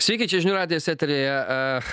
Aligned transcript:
Sveiki, 0.00 0.30
čia 0.32 0.38
žinių 0.40 0.54
radijas 0.56 0.86
eterėje. 0.88 1.32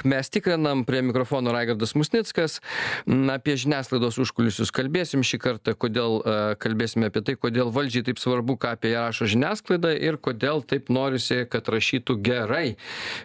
Mes 0.08 0.30
tikrinam 0.32 0.86
prie 0.88 1.02
mikrofono 1.04 1.52
Raigardas 1.52 1.92
Musnickas. 1.92 2.62
Apie 3.04 3.58
žiniasklaidos 3.60 4.16
užkulisius 4.24 4.70
kalbėsim 4.72 5.26
šį 5.28 5.40
kartą, 5.44 5.74
kodėl 5.76 6.22
kalbėsime 6.64 7.10
apie 7.12 7.20
tai, 7.28 7.36
kodėl 7.36 7.68
valdžiai 7.76 8.06
taip 8.08 8.22
svarbu, 8.24 8.56
ką 8.64 8.72
apie 8.78 8.94
ją 8.94 9.02
rašo 9.10 9.28
žiniasklaida 9.28 9.92
ir 10.00 10.16
kodėl 10.24 10.64
taip 10.64 10.88
norisi, 10.88 11.42
kad 11.52 11.68
rašytų 11.68 12.16
gerai. 12.24 12.78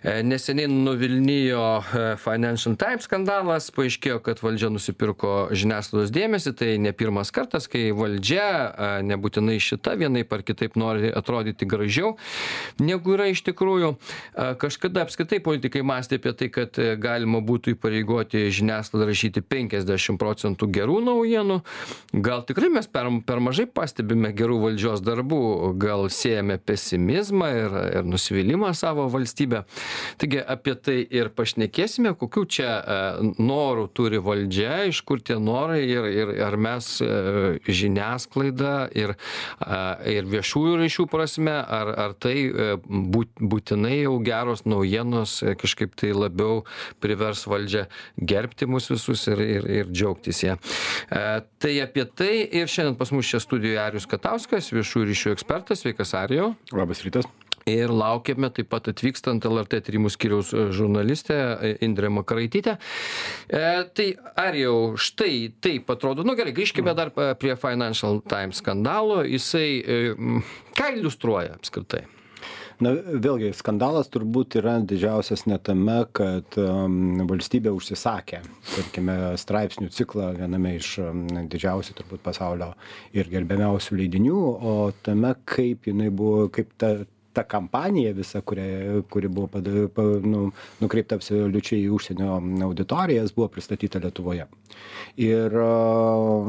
E, 0.02 0.16
neseniai 0.26 0.66
nuvilnijo 0.66 1.62
Financial 2.24 2.74
Times 2.74 3.06
skandalas, 3.06 3.70
paaiškėjo, 3.78 4.18
kad 4.26 4.42
valdžia 4.42 4.72
nusipirko 4.74 5.52
žiniasklaidos 5.54 6.10
dėmesį. 6.10 6.54
Tai 6.58 6.72
ne 6.82 6.90
pirmas 6.90 7.30
kartas, 7.30 7.70
kai 7.70 7.84
valdžia, 7.94 8.50
nebūtinai 9.06 9.60
šita 9.62 9.94
vienai 10.02 10.26
par 10.26 10.42
kitaip 10.42 10.74
nori 10.74 11.14
atrodyti 11.14 11.70
gražiau, 11.70 12.16
negu 12.82 13.14
yra 13.14 13.30
iš 13.30 13.46
tikrųjų. 13.46 13.94
Kaž 14.72 14.78
kažkada 14.80 15.02
apskritai 15.04 15.40
politikai 15.44 15.82
mąstė 15.84 16.16
apie 16.16 16.32
tai 16.32 16.46
kad 16.48 16.78
e, 16.80 16.94
galima 16.96 17.42
būtų 17.44 17.74
įpareigoti 17.74 18.46
žiniasklaidą 18.54 19.04
rašyti 19.10 19.42
penkiasdešim 19.44 20.16
procentų 20.16 20.68
gerų 20.72 21.00
naujienų. 21.04 21.58
Gal 22.24 22.44
tikrai 22.48 22.70
mes 22.72 22.88
per 22.88 23.10
per 23.26 23.42
mažai 23.44 23.66
pastebime 23.66 24.32
gerų 24.32 24.60
valdžios 24.62 25.02
darbų 25.04 25.74
gal 25.82 26.08
sėjame 26.08 26.56
pesimizmą 26.56 27.50
ir 27.58 27.76
ir 27.98 28.08
nusivylimą 28.08 28.72
savo 28.74 29.08
valstybe 29.12 29.64
taigi 30.18 30.40
apie 30.40 30.74
tai 30.74 30.96
ir 31.04 31.28
pašnekėsime 31.36 32.14
kokių 32.16 32.46
čia 32.48 32.70
e, 32.72 32.98
norų 33.42 33.88
turi 33.92 34.22
valdžia 34.24 34.86
iš 34.88 35.02
kur 35.04 35.20
tie 35.20 35.36
norai 35.36 35.82
ir 35.84 36.08
ir 36.12 36.34
ar 36.48 36.56
mes 36.56 36.94
e, 37.04 37.58
žiniasklaida 37.68 38.88
ir 38.96 39.14
ir 40.08 40.32
viešųjų 40.32 40.80
ryšių 40.80 41.08
prasme 41.12 41.58
ar 41.60 41.92
ar 42.06 42.16
tai 42.16 42.36
būt 42.88 43.36
būtinai 43.52 44.02
jau 44.02 44.16
geros 44.24 44.61
tos 44.62 44.70
naujienos 44.70 45.42
e, 45.42 45.54
kažkaip 45.54 45.94
tai 45.96 46.12
labiau 46.12 46.64
privers 47.00 47.46
valdžią 47.46 47.86
gerbti 48.18 48.66
mus 48.66 48.90
visus 48.90 49.26
ir 49.28 49.40
ir 49.40 49.70
ir 49.70 49.86
džiaugtis 49.90 50.42
ja 50.42 50.56
e, 51.10 51.42
tai 51.58 51.80
apie 51.80 52.04
tai 52.04 52.48
ir 52.50 52.66
šiandien 52.66 52.96
pas 52.96 53.12
mus 53.12 53.26
čia 53.26 53.40
studijoje 53.40 53.78
arijus 53.78 54.06
katauskas 54.06 54.72
viešųjų 54.72 55.06
ryšių 55.08 55.32
ekspertas. 55.32 55.82
Sveikas 55.82 56.14
arijau. 56.14 56.54
Labas 56.72 57.02
rytas. 57.02 57.26
Ir 57.66 57.92
laukiame 57.94 58.50
taip 58.50 58.68
pat 58.72 58.88
atvykstant 58.90 59.44
lrt 59.46 59.76
tyrimų 59.86 60.10
skyriaus 60.10 60.50
žurnalistė 60.74 61.36
indrė 61.86 62.10
makaraitytė 62.10 62.74
e, 62.74 63.60
tai 63.94 64.08
arijau 64.36 64.96
štai 64.98 65.52
taip 65.62 65.90
atrodo. 65.94 66.26
Nu 66.26 66.34
gerai 66.38 66.54
grįžkime 66.56 66.94
dar 66.98 67.12
prie 67.14 67.54
financial 67.56 68.18
times 68.26 68.58
skandalo. 68.62 69.22
Jisai 69.22 69.68
ką 70.74 70.90
iliustruoja 70.96 71.54
apskritai 71.60 72.02
na 72.82 72.92
vėlgi 73.22 73.50
skandalas 73.56 74.08
turbūt 74.12 74.56
yra 74.60 74.76
didžiausias 74.88 75.44
ne 75.50 75.58
tame 75.66 75.98
kad 76.16 76.56
valstybė 77.30 77.72
užsisakė 77.76 78.42
tarkime 78.74 79.16
straipsnių 79.40 79.90
ciklą 79.94 80.32
viename 80.38 80.74
iš 80.80 80.94
didžiausių 81.52 81.96
turbūt 82.00 82.24
pasaulio 82.26 82.72
ir 83.16 83.30
gerbiamiausių 83.32 84.00
leidinių 84.02 84.42
o 84.72 84.76
tame 85.06 85.34
kaip 85.54 85.88
jinai 85.90 86.10
buvo 86.22 86.48
kaip 86.54 86.74
ta 86.82 86.94
ta 87.32 87.42
kampanija 87.42 88.12
visa 88.12 88.40
kuria 88.40 89.02
kuri 89.10 89.28
buvo 89.28 89.46
pada 89.46 89.88
pa 89.94 90.02
nu 90.02 90.50
nukreipta 90.80 91.16
absoliučiai 91.18 91.84
į 91.86 91.92
užsienio 91.96 92.38
auditorijas 92.68 93.34
buvo 93.36 93.48
pristatyta 93.52 94.00
lietuvoje. 94.02 94.46
Ir 95.20 95.52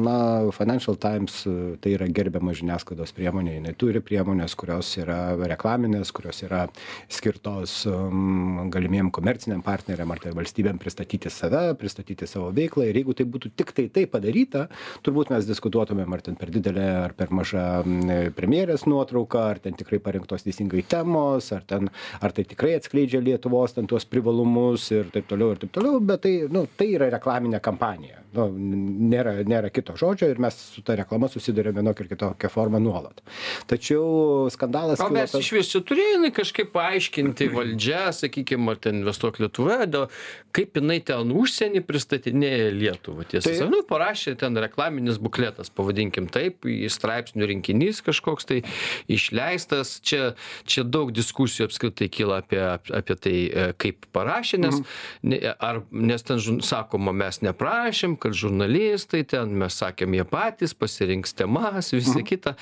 na 0.03 0.17
financial 0.55 0.95
times 0.95 1.43
tai 1.83 1.95
yra 1.97 2.07
gerbiama 2.07 2.53
žiniasklaidos 2.55 3.11
priemonė 3.15 3.57
jinai 3.57 3.73
turi 3.79 3.99
priemones 4.03 4.55
kurios 4.55 4.93
yra 5.01 5.35
reklaminės 5.51 6.13
kurios 6.15 6.39
yra 6.45 6.65
skirtos 7.11 7.83
galimiem 8.73 9.11
komerciniam 9.11 9.63
partneriam 9.65 10.11
ar 10.15 10.23
tai 10.23 10.31
valstybėm 10.37 10.79
pristatyti 10.79 11.31
save 11.33 11.73
pristatyti 11.79 12.27
savo 12.29 12.51
veiklą. 12.55 12.87
Ir 12.87 13.01
jeigu 13.01 13.15
tai 13.17 13.27
būtų 13.27 13.51
tiktai 13.59 13.89
taip 13.91 14.13
padaryta 14.15 14.67
turbūt 15.03 15.33
mes 15.33 15.47
diskutuotumėm 15.49 16.15
ar 16.15 16.23
ten 16.23 16.39
per 16.39 16.51
didelė 16.53 16.87
ar 17.03 17.17
per 17.17 17.33
maža 17.35 17.65
premjerės 18.37 18.87
nuotrauka 18.87 19.43
ar 19.51 19.59
ten 19.63 19.75
tikrai 19.79 19.99
parinktos 20.03 20.47
teisingai 20.47 20.72
ypatingai 20.73 20.83
temos 20.89 21.51
ar 21.51 21.61
ten 21.63 21.89
ar 22.21 22.31
tai 22.31 22.43
tikrai 22.43 22.75
atskleidžia 22.77 23.21
lietuvos 23.21 23.73
ten 23.73 23.87
tuos 23.87 24.05
privalumus 24.05 24.89
ir 24.91 25.09
taip 25.13 25.27
toliau 25.27 25.53
ir 25.53 25.57
taip 25.61 25.71
toliau 25.71 25.99
bet 25.99 26.21
tai 26.23 26.47
nu 26.49 26.67
tai 26.77 26.93
yra 26.95 27.09
reklaminė 27.13 27.61
kampanija. 27.61 28.21
Nu 28.33 28.47
nėra 28.49 29.43
nėra 29.45 29.69
kito 29.69 29.93
žodžio 29.93 30.29
ir 30.31 30.39
mes 30.41 30.55
su 30.57 30.81
ta 30.81 30.95
reklama 30.97 31.27
susiduriam 31.29 31.75
vienokia 31.75 32.03
ar 32.05 32.09
kitokia 32.09 32.49
forma 32.49 32.79
nuolat. 32.79 33.21
Tačiau 33.67 34.49
skandalas 34.49 34.99
o 34.99 35.09
mes 35.13 35.33
išvis 35.37 35.69
čia 35.69 35.83
turėjo 35.85 36.15
jinai 36.17 36.31
kažkaip 36.33 36.71
paaiškinti 36.73 37.49
valdžia 37.53 38.07
sakykim 38.15 38.69
ar 38.69 38.81
ten 38.81 39.03
investuok 39.03 39.37
lietuvoje 39.43 39.85
dėl 39.93 40.07
kaip 40.53 40.79
jinai 40.79 40.99
ten 41.05 41.29
užsieny 41.33 41.83
pristatinėja 41.85 42.71
lietuvą 42.73 43.27
tiesą 43.29 43.53
Tai- 43.53 43.69
nu 43.69 43.83
parašė 43.85 44.35
ten 44.41 44.57
reklaminis 44.57 45.19
bukletas 45.21 45.69
pavadinkim 45.69 46.27
taip 46.33 46.65
straipsnių 46.65 47.47
rinkinys 47.53 48.01
kažkoks 48.05 48.49
tai 48.49 48.61
išleistas. 49.07 49.99
Čia 50.01 50.33
čia 50.65 50.83
daug 50.87 51.11
diskusijų 51.15 51.67
apskritai 51.67 52.09
kyla 52.13 52.41
apie 52.43 52.61
apie 52.93 53.15
tai 53.19 53.35
e, 53.47 53.65
kaip 53.79 54.07
parašė 54.15 54.59
nes 54.63 54.79
ne 55.23 55.39
ar 55.53 55.81
nes 55.91 56.25
ten 56.25 56.41
žun 56.43 56.61
sakoma 56.65 57.13
mes 57.15 57.41
neprašėm 57.45 58.15
kad 58.21 58.35
žurnalistai 58.37 59.23
ten 59.29 59.53
mes 59.59 59.77
sakėm 59.79 60.17
jie 60.17 60.25
patys 60.27 60.75
pasirinks 60.77 61.35
temas 61.37 61.91
visa 61.93 62.21
kita. 62.25 62.55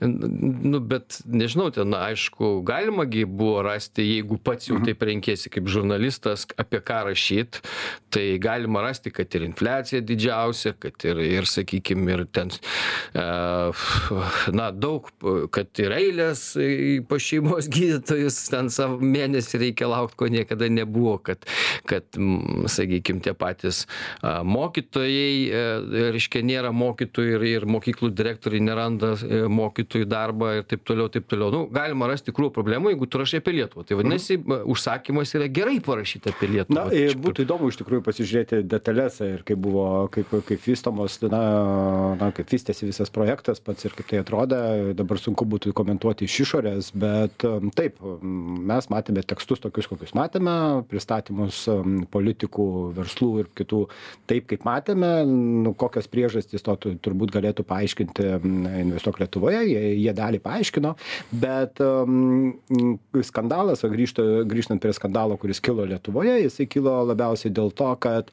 Nu 0.00 0.80
bet 0.80 1.20
nežinau 1.26 1.70
ten 1.74 1.94
aišku 1.96 2.60
galima 2.66 3.06
gi 3.10 3.24
buvo 3.24 3.62
rasti 3.66 4.06
jeigu 4.06 4.38
pats 4.42 4.68
jau 4.70 4.80
taip 4.84 5.02
renkiesi 5.06 5.52
kaip 5.52 5.68
žurnalistas 5.70 6.46
apie 6.60 6.80
ką 6.84 7.04
rašyt 7.10 7.60
tai 8.14 8.26
galima 8.42 8.82
rasti 8.84 9.12
kad 9.14 9.34
ir 9.34 9.46
infliacija 9.48 10.02
didžiausia 10.04 10.74
kad 10.78 11.08
ir 11.08 11.22
ir 11.24 11.48
sakykim 11.50 12.08
ir 12.12 12.24
ten 12.32 12.52
e, 12.54 13.26
na 14.52 14.70
daug 14.70 15.10
kad 15.54 15.82
ir 15.82 15.94
eilės 15.96 16.46
pas 17.08 17.30
šeimos 17.44 17.68
gydytojus 17.68 18.36
ten 18.50 18.70
sav 18.72 19.00
mėnesį 19.02 19.58
reikia 19.60 19.88
laukt 19.88 20.16
ko 20.16 20.28
niekada 20.28 20.68
nebuvo 20.68 21.18
kad 21.18 21.44
kad 21.86 22.04
sakykim 22.66 23.20
tie 23.20 23.34
patys 23.34 23.86
a 24.22 24.42
mokytojai 24.42 25.50
e, 25.52 26.10
reiškia 26.14 26.42
nėra 26.42 26.72
mokytojų 26.72 27.34
ir 27.34 27.44
ir 27.44 27.66
mokyklų 27.66 28.10
direktoriai 28.16 28.62
neranda 28.64 29.14
e, 29.16 29.44
mokytojų 29.48 30.08
darbą 30.08 30.52
ir 30.58 30.64
taip 30.68 30.84
toliau 30.84 31.08
taip 31.12 31.28
toliau. 31.28 31.50
Nu 31.52 31.60
galima 31.72 32.08
rasti 32.08 32.32
krūvą 32.32 32.54
problemų 32.54 32.94
jeigu 32.94 33.08
tu 33.08 33.20
rašai 33.20 33.42
apie 33.42 33.56
lietuvą. 33.58 33.84
Tai 33.84 33.98
vadinasi 34.00 34.38
užsakymas 34.64 35.34
yra 35.36 35.48
gerai 35.48 35.78
parašyt 35.84 36.30
apie 36.32 36.50
lietuvą. 36.54 36.78
Na 36.78 36.86
ir 36.96 37.18
būtų 37.20 37.44
įdomu 37.44 37.70
iš 37.70 37.80
tikrųjų 37.82 38.04
pasižiūrėti 38.08 38.62
detales 38.68 39.20
ir 39.24 39.44
kaip 39.46 39.60
buvo 39.60 40.08
kaip 40.14 40.32
kaip 40.48 40.64
vystomos 40.64 41.20
na 41.28 41.44
na 42.20 42.30
kaip 42.34 42.50
vystėsi 42.52 42.88
visas 42.88 43.12
projektas 43.12 43.60
pats 43.64 43.84
ir 43.84 43.96
kaip 43.96 44.10
tai 44.10 44.22
atrodė. 44.24 44.62
Dabar 44.96 45.20
sunku 45.20 45.46
būtų 45.48 45.74
komentuoti 45.76 46.28
iš 46.28 46.40
išorės 46.46 46.92
bet 46.94 47.33
taip 47.76 47.98
mes 48.70 48.88
matėme 48.92 49.24
tekstus 49.26 49.62
tokius 49.62 49.88
kokius 49.90 50.14
matėme 50.16 50.84
pristatymus 50.90 51.64
politikų 52.14 52.66
verslų 52.96 53.30
ir 53.42 53.50
kitų 53.58 53.80
taip 54.30 54.48
kaip 54.52 54.66
matėme. 54.66 55.10
Nu 55.26 55.74
kokios 55.78 56.08
priežastys 56.10 56.64
to 56.64 56.76
tu 56.80 56.94
turbūt 57.04 57.32
galėtų 57.34 57.64
paaiškinti 57.68 58.28
investuok 58.84 59.20
lietuvoje 59.22 59.62
jie 59.68 59.82
jie 60.04 60.14
dalį 60.16 60.40
paaiškino 60.44 60.94
bet 61.44 61.80
skandalas 63.28 63.84
va 63.84 63.90
grįžta 63.92 64.24
grįžtant 64.48 64.82
prie 64.82 64.94
skandalo 64.96 65.38
kuris 65.40 65.62
kilo 65.64 65.86
lietuvoje 65.88 66.36
jisai 66.44 66.66
kilo 66.70 66.94
labiausiai 67.10 67.52
dėl 67.54 67.72
to 67.76 67.90
kad 68.02 68.30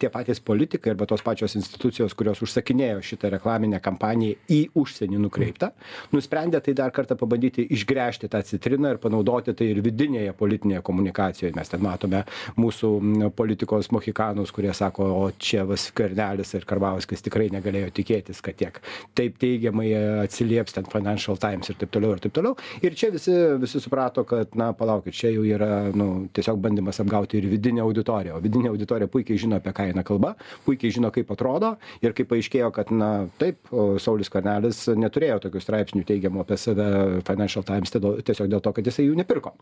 tie 0.00 0.10
patys 0.12 0.42
politikai 0.42 0.94
arba 0.94 1.08
tos 1.08 1.24
pačios 1.26 1.56
institucijos 1.58 2.14
kurios 2.18 2.42
užsakinėjo 2.44 3.02
šitą 3.10 3.30
reklaminę 3.36 3.80
kampaniją 3.84 4.38
į 4.52 4.60
užsienį 4.78 5.22
nukreiptą 5.26 5.72
nusprendė 6.14 6.62
tai 6.64 6.76
dar 6.78 6.94
kartą 6.94 7.18
pabandyti 7.18 7.66
išgręžti 7.76 8.25
tą 8.32 8.42
citriną 8.46 8.94
ir 8.94 9.00
panaudoti 9.02 9.54
tai 9.56 9.70
ir 9.72 9.82
vidinėje 9.84 10.34
politinėje 10.38 10.82
komunikacijoj 10.86 11.54
mes 11.56 11.72
ten 11.72 11.82
matome 11.84 12.22
mūsų 12.58 12.92
politikos 13.36 13.90
mohikanus 13.94 14.52
kurie 14.54 14.74
sako 14.76 15.08
o 15.16 15.24
čia 15.38 15.64
va 15.68 15.78
skvernelis 15.80 16.54
ir 16.56 16.66
karbauskis 16.68 17.24
tikrai 17.26 17.48
negalėjo 17.54 17.92
tikėtis 18.00 18.42
kad 18.44 18.58
tiek 18.58 18.80
taip 19.16 19.38
teigiamai 19.42 19.90
atsilieps 20.24 20.76
ten 20.76 20.88
financial 20.90 21.38
times 21.40 21.70
ir 21.70 21.78
taip 21.80 21.92
toliau 21.94 22.16
ir 22.16 22.22
taip 22.24 22.34
toliau. 22.36 22.56
Ir 22.84 22.96
čia 22.98 23.10
visi 23.14 23.34
visi 23.60 23.80
suprato 23.82 24.24
kad 24.28 24.56
na 24.58 24.72
palaukit 24.76 25.14
čia 25.16 25.32
jau 25.34 25.44
yra 25.46 25.90
nu 25.94 26.26
tiesiog 26.34 26.60
bandymas 26.62 27.00
apgauti 27.02 27.40
ir 27.40 27.48
vidinę 27.50 27.84
auditoriją. 27.84 28.36
O 28.38 28.44
vidinė 28.44 28.72
auditorija 28.72 29.10
puikiai 29.12 29.40
žino 29.40 29.60
apie 29.60 29.72
ką 29.76 29.90
eina 29.90 30.04
kalba 30.06 30.34
puikiai 30.66 30.94
žino 30.94 31.10
kaip 31.14 31.30
atrodo 31.34 31.74
ir 32.04 32.14
kai 32.16 32.26
paaiškėjo 32.28 32.70
kad 32.74 32.92
na 32.94 33.10
taip 33.40 33.72
saulius 34.02 34.30
skvernelis 34.30 34.84
neturėjo 34.98 35.38
tokių 35.46 35.62
straipsnių 35.62 36.04
teigiamų 36.08 36.42
apie 36.42 36.58
save 36.60 36.88
financial 37.28 37.64
times 37.66 37.94
tiesiog 38.24 38.50
dėl 38.52 38.62
to 38.64 38.72
kad 38.76 38.86
jisai 38.86 39.08
jų 39.08 39.16
nepirko. 39.18 39.54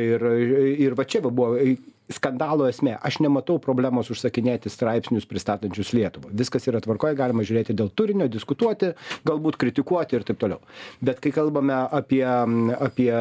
Ir 0.00 0.26
ir 0.86 0.96
va 0.98 1.04
čia 1.08 1.22
va 1.24 1.32
buvo 1.34 1.58
skandalo 2.14 2.68
esmė. 2.70 2.96
Aš 3.02 3.20
nematau 3.24 3.58
problemos 3.62 4.10
užsakinėti 4.12 4.72
straipsnius 4.72 5.28
pristatančius 5.28 5.92
lietuvą. 5.96 6.32
Viskas 6.42 6.68
yra 6.70 6.82
tvarkoj 6.84 7.16
galima 7.18 7.46
žiūrėti 7.46 7.76
dėl 7.76 7.92
turinio 7.94 8.28
diskutuoti 8.32 8.92
galbūt 9.28 9.58
kritikuoti 9.60 10.18
ir 10.18 10.26
taip 10.28 10.40
toliau. 10.42 10.60
Bet 11.04 11.20
kai 11.22 11.34
kalbame 11.34 11.76
apie 11.90 12.22
apie 12.78 13.14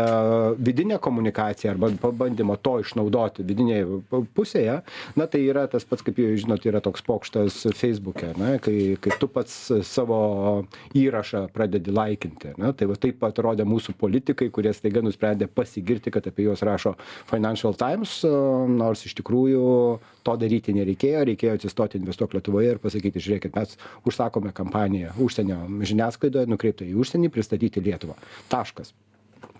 vidinę 0.60 1.00
komunikaciją 1.00 1.72
arba 1.72 1.90
pabandymą 2.02 2.58
to 2.62 2.78
išnaudoti 2.80 3.46
vidinėje 3.48 4.02
pusėje 4.36 4.80
na 5.16 5.28
tai 5.28 5.44
yra 5.48 5.68
tas 5.72 5.86
pats 5.88 6.06
kaip 6.06 6.20
žinot 6.20 6.66
yra 6.70 6.82
toks 6.84 7.04
pokštas 7.06 7.62
feisbuke 7.78 8.32
ane 8.34 8.58
kai 8.64 8.98
kai 9.02 9.18
tu 9.20 9.30
pats 9.32 9.58
savo 9.88 10.22
įrašą 10.98 11.48
pradedi 11.56 11.94
laikinti 11.96 12.54
ane 12.56 12.74
tai 12.78 12.90
va 12.92 12.98
taip 13.02 13.24
atrodė 13.28 13.66
mūsų 13.68 13.96
politikai 14.02 14.50
kurie 14.54 14.74
staiga 14.78 15.04
nusprendė 15.06 15.48
pasigirti 15.48 16.14
kad 16.14 16.28
apie 16.28 16.48
juos 16.48 16.64
rašo 16.66 16.96
financial 17.32 17.78
times 17.78 18.22
nors 18.82 19.06
iš 19.08 19.16
tikrųjų 19.22 19.68
to 20.28 20.36
daryti 20.42 20.76
nereikėjo 20.78 21.24
reikėjo 21.32 21.60
atsistoti 21.60 22.02
investuok 22.02 22.36
lietuvoje 22.38 22.74
ir 22.76 22.82
pasakyti 22.84 23.24
žiūrėkit 23.24 23.56
mes 23.58 23.78
užsakome 24.10 24.54
kampaniją 24.58 25.16
užsienio 25.22 25.62
žiniasklaidoje 25.86 26.52
nukreiptą 26.52 26.90
į 26.90 26.98
užsienį 27.06 27.32
pristatyti 27.34 27.86
lietuvą 27.88 28.18
taškas 28.52 28.94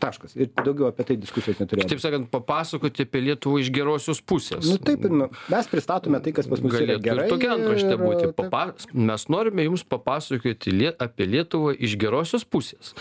taškas 0.02 0.36
ir 0.38 0.50
daugiau 0.58 0.90
apie 0.90 1.06
tai 1.08 1.18
diskusijos 1.22 1.60
neturėjom 1.62 1.92
Taip 1.92 2.02
sakant, 2.04 2.30
papasakoti 2.34 3.06
apie 3.06 3.22
Lietuvą 3.28 3.62
iš 3.62 3.72
gerosios 3.74 4.22
pusės. 4.22 4.66
nu 4.68 4.78
taip 4.82 5.06
nu, 5.10 5.30
mes 5.52 5.70
pristatome 5.72 6.22
tai 6.24 6.34
kas 6.38 6.50
pas 6.52 6.64
mus 6.64 6.76
yra 6.78 6.98
Galėtų 6.98 7.06
gerai 7.08 7.28
ir 7.28 7.34
tokia 7.34 7.54
antraštė 7.58 8.00
būti. 8.02 8.32
Papa, 8.38 8.64
mes 9.12 9.28
norime 9.34 9.68
jums 9.68 9.86
papasakoti 9.96 10.76
lie, 10.76 10.92
apie 11.08 11.30
Lietuvą 11.30 11.76
iš 11.78 11.98
gerosios 12.02 12.46
pusės, 12.46 12.94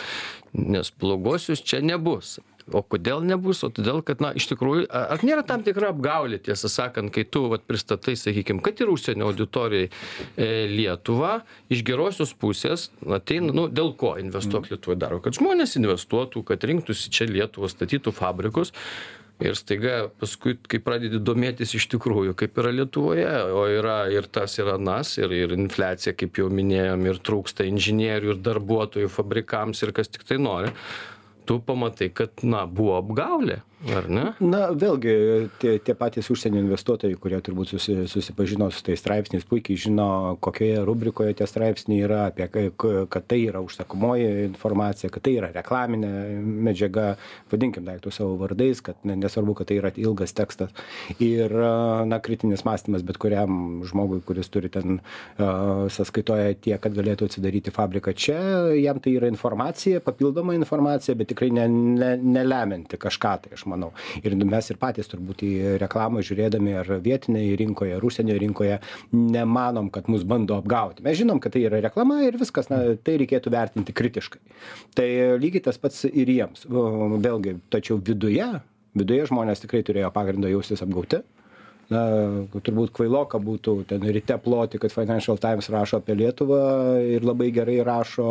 nes 0.53 0.93
blogosios 1.01 1.65
čia 1.65 1.83
nebus. 1.85 2.39
O 2.73 2.83
kodėl 2.87 3.25
nebus? 3.27 3.63
O 3.67 3.71
todėl, 3.75 4.01
kad, 4.07 4.23
na, 4.23 4.33
iš 4.37 4.47
tikrųjų, 4.53 4.87
ar 4.91 5.23
nėra 5.27 5.45
tam 5.47 5.65
tikra 5.67 5.91
apgaulė, 5.95 6.41
tiesą 6.45 6.71
sakant, 6.71 7.13
kai 7.15 7.25
tu 7.27 7.47
vat, 7.53 7.65
pristatai, 7.69 8.17
sakykime, 8.19 8.63
kad 8.65 8.81
ir 8.83 8.93
užsienio 8.93 9.31
auditorijai 9.31 9.89
e, 9.91 10.51
Lietuvą 10.71 11.41
iš 11.73 11.85
gerosios 11.87 12.35
pusės, 12.39 12.89
ateina, 13.07 13.55
nu, 13.57 13.69
dėl 13.71 13.95
ko 13.99 14.17
investuok 14.23 14.71
Lietuvoje 14.71 15.01
daro? 15.01 15.23
Kad 15.25 15.39
žmonės 15.41 15.79
investuotų, 15.81 16.45
kad 16.53 16.69
rinktųsi 16.71 17.13
čia 17.15 17.29
Lietuvą, 17.31 17.71
statytų 17.73 18.15
fabrikus. 18.17 18.75
Ir 19.41 19.55
staiga 19.57 20.11
paskui, 20.21 20.53
kai 20.69 20.83
pradedi 20.85 21.17
domėtis 21.25 21.71
iš 21.79 21.87
tikrųjų, 21.95 22.35
kaip 22.37 22.59
yra 22.61 22.75
Lietuvoje, 22.77 23.31
o 23.57 23.63
yra 23.73 24.03
ir 24.13 24.29
tas 24.29 24.59
ir 24.61 24.69
anas, 24.69 25.15
ir, 25.17 25.33
ir 25.33 25.55
infliacija, 25.57 26.13
kaip 26.13 26.43
jau 26.43 26.51
minėjom, 26.53 27.07
ir 27.09 27.23
trūksta 27.25 27.65
inžinierių, 27.65 28.35
ir 28.35 28.43
darbuotojų 28.45 29.09
fabrikams, 29.09 29.81
ir 29.81 29.95
kas 29.97 30.13
tik 30.13 30.27
tai 30.29 30.37
nori, 30.45 30.75
tu 31.51 31.59
pamatai, 31.67 32.13
kad, 32.15 32.45
na, 32.47 32.63
buvo 32.71 32.95
apgaulė, 33.01 33.57
ar 33.89 34.09
ne? 34.13 34.25
na 34.45 34.61
vėlgi 34.77 35.13
tie 35.61 35.79
tie 35.81 35.95
patys 35.97 36.29
užsienio 36.33 36.61
investuotojai 36.61 37.17
kurie 37.21 37.39
turbūt 37.41 37.73
susi 37.73 37.95
susipažino 38.11 38.69
su 38.75 38.83
tais 38.85 39.01
straipsniais 39.01 39.47
puikiai 39.49 39.81
žino 39.81 40.09
kokioje 40.45 40.83
rubrikoje 40.85 41.37
tie 41.39 41.47
straipsniai 41.49 42.05
yra 42.05 42.27
apie 42.29 42.49
kai 42.53 42.67
kad 42.77 43.27
tai 43.31 43.41
yra 43.47 43.63
užsakomoji 43.65 44.29
informacija 44.51 45.11
kad 45.13 45.25
tai 45.25 45.37
yra 45.39 45.49
reklaminė 45.55 46.11
medžiaga 46.69 47.15
vadinkim 47.53 47.89
daiktus 47.89 48.21
savo 48.21 48.37
vardais 48.43 48.83
kad 48.85 49.01
ne 49.09 49.17
nesvarbu 49.17 49.57
kad 49.61 49.71
tai 49.71 49.81
yra 49.81 49.93
ilgas 49.97 50.37
tekstas 50.37 50.77
ir 51.17 51.55
na 52.11 52.21
kritinis 52.21 52.67
mąstymas 52.69 53.07
bet 53.07 53.17
kuriam 53.23 53.81
žmogui 53.89 54.21
kuris 54.29 54.53
turi 54.53 54.69
ten 54.69 55.01
a 55.41 55.89
sąskaitoje 55.89 56.59
tiek 56.67 56.81
kad 56.85 56.93
galėtų 56.97 57.31
atsidaryti 57.31 57.73
fabriką 57.73 58.13
čia 58.13 58.39
jam 58.77 59.01
tai 59.01 59.17
yra 59.17 59.33
informacija 59.33 60.05
papildoma 60.05 60.55
informacija 60.59 61.17
bet 61.17 61.33
tikrai 61.33 61.51
ne 61.55 61.69
ne 61.71 62.13
nelemianti 62.21 63.01
kažką 63.01 63.37
tai 63.47 63.57
aš 63.57 63.70
manau. 63.71 63.91
Ir 64.23 64.37
mes 64.41 64.71
ir 64.73 64.79
patys 64.81 65.11
turbūt 65.11 65.45
į 65.47 65.53
reklamą 65.83 66.25
žiūrėdami 66.27 66.77
ar 66.83 66.93
vietinėj 67.05 67.55
rinkoje 67.61 67.97
ar 67.97 68.07
užsienio 68.07 68.39
rinkoje 68.41 68.81
nemanom 69.15 69.91
kad 69.95 70.11
mus 70.13 70.27
bando 70.29 70.59
apgauti. 70.61 71.05
Mes 71.07 71.19
žinom 71.21 71.41
kad 71.43 71.55
tai 71.57 71.65
yra 71.69 71.83
reklama 71.85 72.21
ir 72.27 72.39
viskas 72.41 72.71
na 72.73 72.83
tai 72.99 73.19
reikėtų 73.23 73.53
vertinti 73.55 73.97
kritiškai. 73.97 74.43
Tai 74.99 75.09
lygiai 75.43 75.65
tas 75.69 75.81
pats 75.81 76.05
ir 76.11 76.31
jiems. 76.31 76.67
Vėlgi 76.71 77.59
tačiau 77.73 78.01
viduje 78.03 78.51
viduje 78.99 79.27
žmonės 79.31 79.63
tikrai 79.63 79.85
turėjo 79.87 80.11
pagrindo 80.15 80.51
jaustis 80.51 80.83
apgauti 80.83 81.23
na 81.91 82.03
turbūt 82.55 82.93
kvailoka 82.97 83.41
būtų 83.43 83.77
ten 83.91 84.05
ryte 84.17 84.37
ploti 84.43 84.81
kad 84.83 84.95
financial 84.95 85.41
times 85.43 85.71
rašo 85.73 86.01
apie 86.01 86.17
lietuvą 86.19 86.63
ir 87.17 87.27
labai 87.27 87.51
gerai 87.55 87.81
rašo 87.87 88.29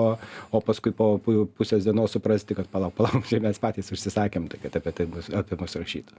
o 0.51 0.61
paskui 0.65 0.95
po 0.95 1.11
pu 1.23 1.43
pusės 1.59 1.87
dienos 1.87 2.15
suprasti 2.15 2.57
kad 2.57 2.69
palauk 2.71 2.95
palauk 2.97 3.27
čia 3.29 3.41
mes 3.43 3.59
patys 3.61 3.91
užsisakėm 3.93 4.49
tai 4.51 4.61
kad 4.63 4.79
apie 4.81 4.95
tai 4.95 5.09
bus 5.11 5.31
apie 5.35 5.59
mus 5.59 5.75
rašyta 5.79 6.15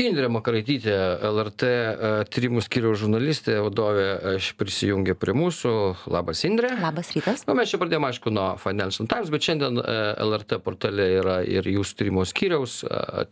Indrė 0.00 0.28
Makaraitytė, 0.32 0.94
LRT 1.30 1.68
e, 1.68 2.10
tyrimų 2.32 2.62
skyriaus 2.64 3.00
žurnalistė, 3.00 3.56
vadovė, 3.64 4.06
e, 4.34 4.34
prisijungė 4.60 5.14
prie 5.18 5.34
mūsų. 5.36 5.72
Labas, 6.12 6.42
Indrė. 6.48 6.72
Labas 6.80 7.12
rytas. 7.16 7.44
Na, 7.48 7.56
mes 7.56 7.72
čia 7.72 7.80
pradėjome, 7.80 8.10
aišku, 8.10 8.32
nuo 8.34 8.46
Financial 8.60 9.08
Times, 9.10 9.32
bet 9.32 9.46
šiandien 9.46 9.80
e, 9.80 9.96
LRT 10.26 10.60
portale 10.64 11.08
yra 11.20 11.38
ir 11.46 11.68
jūsų 11.70 11.98
tyrimo 12.00 12.26
skyriaus, 12.28 12.80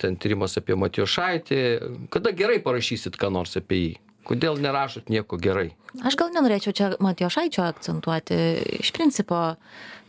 ten 0.00 0.16
tyrimas 0.20 0.56
apie 0.60 0.76
Matijošaitį. 0.78 1.60
Kada 2.14 2.32
gerai 2.36 2.58
parašysit 2.64 3.17
ką 3.18 3.32
nors 3.34 3.56
apie 3.60 3.80
jį? 3.82 3.92
Kodėl 4.28 4.58
nerašot 4.60 5.08
nieko 5.08 5.38
gerai? 5.40 5.70
Aš 6.04 6.18
gal 6.20 6.28
nenorėčiau 6.34 6.74
čia 6.76 6.88
Matijošaičio 7.00 7.62
akcentuoti. 7.64 8.36
Iš 8.82 8.92
principo, 8.92 9.38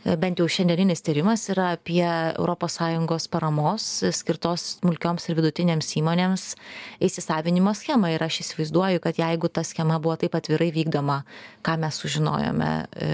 bent 0.06 0.40
jau 0.40 0.48
šiandieninis 0.48 1.02
tyrimas 1.04 1.44
yra 1.52 1.74
apie 1.76 2.04
ES 2.08 3.28
paramos 3.32 3.88
skirtos 4.16 4.64
smulkioms 4.80 5.28
ir 5.28 5.36
vidutinėms 5.36 5.90
įmonėms 6.00 6.44
įsisavinimo 7.04 7.74
schemą. 7.76 8.14
Ir 8.14 8.24
aš 8.24 8.40
įsivaizduoju, 8.46 9.02
kad 9.04 9.20
jeigu 9.20 9.50
ta 9.52 9.64
schema 9.68 10.00
buvo 10.00 10.16
taip 10.20 10.38
atvirai 10.40 10.70
vykdoma, 10.72 11.24
ką 11.66 11.76
mes 11.84 12.00
sužinojome 12.00 12.70
e, 12.70 13.10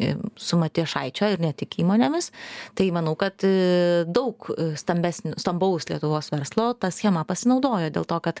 e, 0.00 0.14
su 0.36 0.56
Matijošaičio 0.60 1.28
ir 1.34 1.42
ne 1.44 1.52
tik 1.52 1.76
įmonėmis, 1.84 2.30
tai 2.78 2.88
manau, 2.96 3.12
kad 3.20 3.44
e, 3.44 4.04
daug 4.08 4.48
e, 4.56 4.72
stambaus 4.80 5.88
Lietuvos 5.90 6.32
verslo 6.32 6.72
tą 6.80 6.88
schemą 6.94 7.26
pasinaudojo. 7.28 7.92
Dėl 7.92 8.08
to, 8.08 8.20
kad 8.24 8.40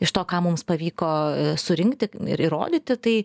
iš 0.00 0.14
to, 0.16 0.24
ką 0.24 0.40
mums 0.48 0.64
pavyko 0.64 1.12
e, 1.12 1.52
surinkti 1.60 2.08
ir 2.32 2.46
įrodyti, 2.48 2.96
tai 2.96 3.16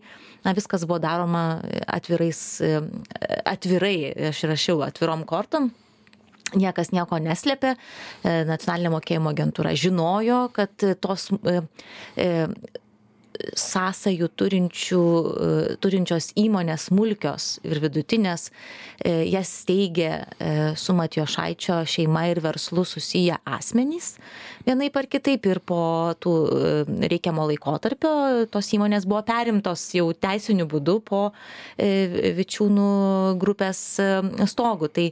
na, 0.44 0.56
viskas 0.58 0.84
buvo 0.84 1.00
daroma 1.00 1.62
atvirais, 1.88 2.44
e, 2.60 2.76
atvirai, 4.10 4.32
aš 4.32 4.44
rašiau 4.50 4.82
atvirom 4.86 5.26
kortom. 5.26 5.72
Niekas 6.52 6.92
nieko 6.92 7.16
neslėpė, 7.22 7.78
E, 8.24 8.44
nacionalinė 8.46 8.92
mokėjimo 8.92 9.32
agentūra 9.32 9.72
žinojo, 9.74 10.50
kad 10.54 10.84
tos 11.00 11.30
e, 11.32 11.62
e, 12.20 12.28
sąsajų 13.58 14.28
turinčių, 14.38 15.02
e, 15.02 15.76
turinčios 15.82 16.32
įmonės 16.40 16.90
smulkios 16.90 17.60
ir 17.68 17.82
vidutinės, 17.84 18.50
e, 19.04 19.26
jas 19.32 19.52
steigė 19.64 20.12
e, 20.12 20.52
su 20.76 20.94
Matijošaičio 20.98 21.82
šeima 21.86 22.28
ir 22.32 22.42
verslu 22.44 22.86
susiję 22.86 23.40
asmenys. 23.46 24.16
Vienaip 24.66 24.98
ar 25.00 25.08
kitaip 25.10 25.46
ir 25.50 25.60
po 25.66 25.82
tų 26.22 26.34
e, 26.42 26.72
reikiamo 27.12 27.48
laikotarpio 27.50 28.12
tos 28.52 28.72
įmonės 28.76 29.08
buvo 29.10 29.22
perimtos 29.28 29.84
jau 29.98 30.10
teisiniu 30.14 30.68
būdu 30.70 31.00
po 31.06 31.22
e, 31.78 32.34
Vičiūnų 32.38 32.92
grupės 33.42 33.82
e, 34.02 34.10
stogų. 34.50 34.92
Tai 34.94 35.08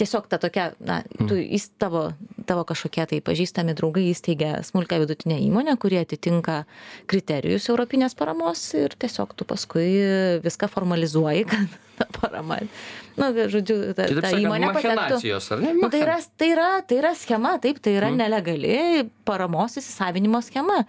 tiesiog 0.00 0.28
ta 0.30 0.38
tokia, 0.40 0.70
na, 0.80 1.00
tu, 1.28 1.36
jis 1.38 1.70
tavo, 1.80 2.10
tavo 2.48 2.66
kažkokie 2.68 3.06
tai 3.12 3.22
pažįstami 3.24 3.76
draugai 3.76 4.06
įsteigė 4.10 4.52
smulkę 4.66 5.00
vidutinę 5.02 5.38
įmonę, 5.46 5.76
kurie 5.80 6.02
atitinka 6.02 6.62
kriterijus 7.10 7.70
europinės 7.72 8.16
paramos 8.18 8.68
ir 8.76 8.96
tiesiog 8.96 9.32
tu 9.36 9.48
paskui 9.48 9.88
viską 10.44 10.68
formalizuoji, 10.72 11.48
kad 11.52 11.80
ta 11.96 12.06
parama, 12.12 12.58
na, 13.16 13.30
žodžiu, 13.32 13.78
ta, 13.96 14.06
ta 14.06 14.32
įmonė 14.36 14.70
patektų. 14.76 15.20
ne? 15.62 15.72
Nu, 15.78 15.88
tai, 15.92 16.02
yra, 16.04 16.18
tai, 16.36 16.50
yra, 16.52 16.68
tai 16.86 17.00
yra 17.00 17.12
schema, 17.16 17.56
taip, 17.62 17.80
tai 17.84 17.96
yra 17.96 18.10
nelegali 18.12 18.74
paramos 19.28 19.76
įsisavinimo 19.80 20.40
schema. 20.44 20.82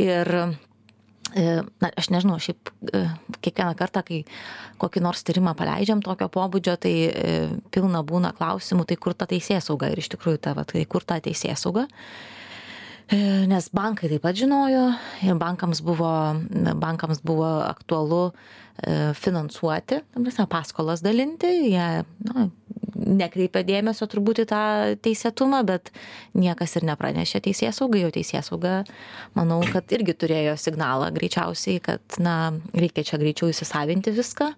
Ir 0.00 0.30
e, 0.36 1.44
na, 1.82 1.90
aš 1.90 2.10
nežinau, 2.14 2.38
šiaip 2.42 2.70
e, 2.92 3.02
kiekvieną 3.44 3.74
kartą, 3.78 4.04
kai 4.06 4.22
kokį 4.82 5.02
nors 5.04 5.24
tyrimą 5.26 5.56
paleidžiam 5.58 6.02
tokio 6.04 6.28
pobūdžio, 6.32 6.76
tai 6.82 6.94
e, 7.08 7.34
pilna 7.74 8.04
būna 8.06 8.32
klausimų, 8.36 8.86
tai 8.88 8.98
kur 9.00 9.16
ta 9.18 9.28
teisės 9.30 9.70
sauga 9.70 9.90
ir 9.92 10.02
iš 10.02 10.12
tikrųjų 10.14 10.42
ta, 10.48 10.56
va, 10.58 10.66
tai 10.68 10.84
kur 10.90 11.06
ta 11.06 11.20
teisės 11.24 11.66
sauga. 11.66 11.86
E, 13.06 13.18
Nes 13.46 13.68
bankai 13.70 14.08
taip 14.10 14.24
pat 14.24 14.34
žinojo 14.34 14.86
ir 15.22 15.36
bankams 15.38 15.78
buvo, 15.86 16.10
bankams 16.82 17.20
buvo 17.22 17.46
aktualu 17.62 18.32
e, 18.32 19.12
finansuoti, 19.14 20.00
prasme, 20.16 20.46
paskolas 20.50 21.04
dalinti, 21.06 21.52
jie 21.70 21.84
na, 22.26 22.48
nekreipia 22.96 23.62
dėmesio 23.66 24.08
turbūt 24.10 24.42
į 24.42 24.46
tą 24.50 24.62
teisėtumą, 25.04 25.62
bet 25.68 25.92
niekas 26.34 26.74
ir 26.80 26.88
nepranešė 26.88 27.44
teisės 27.44 27.78
saugai, 27.78 28.02
o 28.08 28.10
teisės 28.10 28.50
sauga, 28.50 28.80
manau, 29.38 29.60
kad 29.70 29.94
irgi 29.94 30.16
turėjo 30.18 30.56
signalą 30.58 31.12
greičiausiai, 31.14 31.78
kad 31.86 32.18
na, 32.18 32.56
reikia 32.74 33.06
čia 33.06 33.20
greičiau 33.22 33.52
įsisavinti 33.52 34.16
viską, 34.16 34.50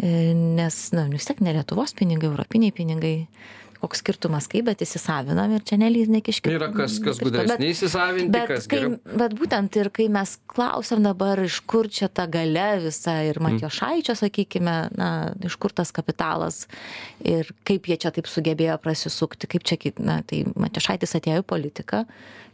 e, 0.00 0.32
nes 0.32 0.80
na, 0.96 1.04
vis 1.12 1.28
tiek 1.28 1.44
ne 1.44 1.52
Lietuvos 1.58 1.92
pinigai, 2.00 2.32
europiniai 2.32 2.72
pinigai. 2.72 3.18
Koks 3.84 4.00
skirtumas 4.02 4.48
kaip, 4.50 4.64
bet 4.70 4.82
įsisavinam 4.84 5.52
ir 5.54 5.64
čia 5.66 5.78
nelys 5.80 6.10
nekiškime. 6.12 6.56
Yra 6.56 6.70
kas, 6.74 6.96
kas 7.04 7.20
gudresnė 7.22 7.70
įsisavinti, 7.70 8.32
bet, 8.32 8.48
kas 8.50 8.68
kai, 8.70 8.80
geriau. 8.80 8.98
bet 9.20 9.36
būtent 9.38 9.78
ir 9.80 9.90
kai 9.94 10.08
mes 10.12 10.36
klausiam 10.50 11.04
dabar, 11.04 11.42
iš 11.44 11.60
kur 11.68 11.90
čia 11.92 12.08
ta 12.08 12.26
gale 12.30 12.68
visa 12.86 13.18
ir 13.28 13.40
Matijo 13.44 13.70
Šaičio, 13.72 14.16
sakykime, 14.18 14.76
na, 14.96 15.10
iš 15.44 15.58
kur 15.60 15.74
tas 15.76 15.92
kapitalas 15.94 16.64
ir 17.20 17.50
kaip 17.68 17.90
jie 17.90 17.98
čia 18.00 18.14
taip 18.14 18.30
sugebėjo 18.30 18.78
prasisukti, 18.82 19.50
kaip 19.50 19.68
čia, 19.68 19.78
na, 20.00 20.20
tai 20.26 20.44
Matijo 20.54 20.88
Šaitis 20.88 21.16
atėjo 21.18 21.44
į 21.44 21.48
politiką, 21.54 22.04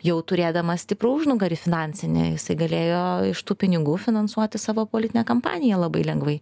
jau 0.05 0.19
turėdamas 0.25 0.87
stiprų 0.87 1.15
užnugarį 1.21 1.59
finansinį, 1.61 2.31
jisai 2.35 2.57
galėjo 2.61 3.03
iš 3.35 3.43
tų 3.47 3.59
pinigų 3.65 3.99
finansuoti 4.01 4.61
savo 4.61 4.87
politinę 4.89 5.27
kampaniją 5.29 5.81
labai 5.81 6.07
lengvai. 6.09 6.41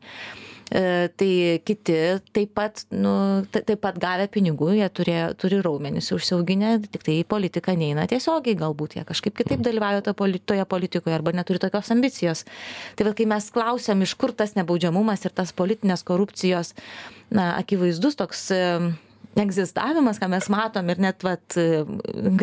E, 0.69 1.09
tai 1.17 1.61
kiti 1.65 1.97
taip 2.37 2.53
pat, 2.57 2.83
nu, 2.93 3.13
taip 3.53 3.79
pat 3.81 3.97
gavę 4.01 4.27
pinigų, 4.33 4.75
jie 4.77 4.89
turėjo, 4.93 5.31
turi 5.41 5.63
raumenis 5.65 6.11
užsiauginę, 6.13 6.75
tik 6.93 7.07
tai 7.07 7.17
į 7.23 7.27
politiką 7.29 7.73
neina 7.79 8.05
tiesiogiai, 8.11 8.59
galbūt 8.59 8.99
jie 8.99 9.07
kažkaip 9.09 9.37
kitaip 9.39 9.65
dalyvauja 9.65 10.05
to 10.05 10.13
politi 10.19 10.45
toje 10.53 10.69
politikoje 10.69 11.17
arba 11.17 11.33
neturi 11.33 11.63
tokios 11.63 11.89
ambicijos. 11.95 12.45
Tai 13.01 13.09
va, 13.09 13.17
kai 13.17 13.29
mes 13.33 13.49
klausiam, 13.55 14.05
iš 14.05 14.13
kur 14.21 14.37
tas 14.37 14.53
nebaudžiamumas 14.61 15.25
ir 15.25 15.33
tas 15.33 15.55
politinės 15.57 16.05
korupcijos, 16.05 16.75
na, 17.33 17.55
akivaizdus 17.57 18.21
toks 18.21 18.51
egzistavimas, 19.43 20.21
ką 20.21 20.31
mes 20.33 20.51
matom 20.53 20.91
ir 20.93 21.01
net 21.03 21.25
vat, 21.27 21.57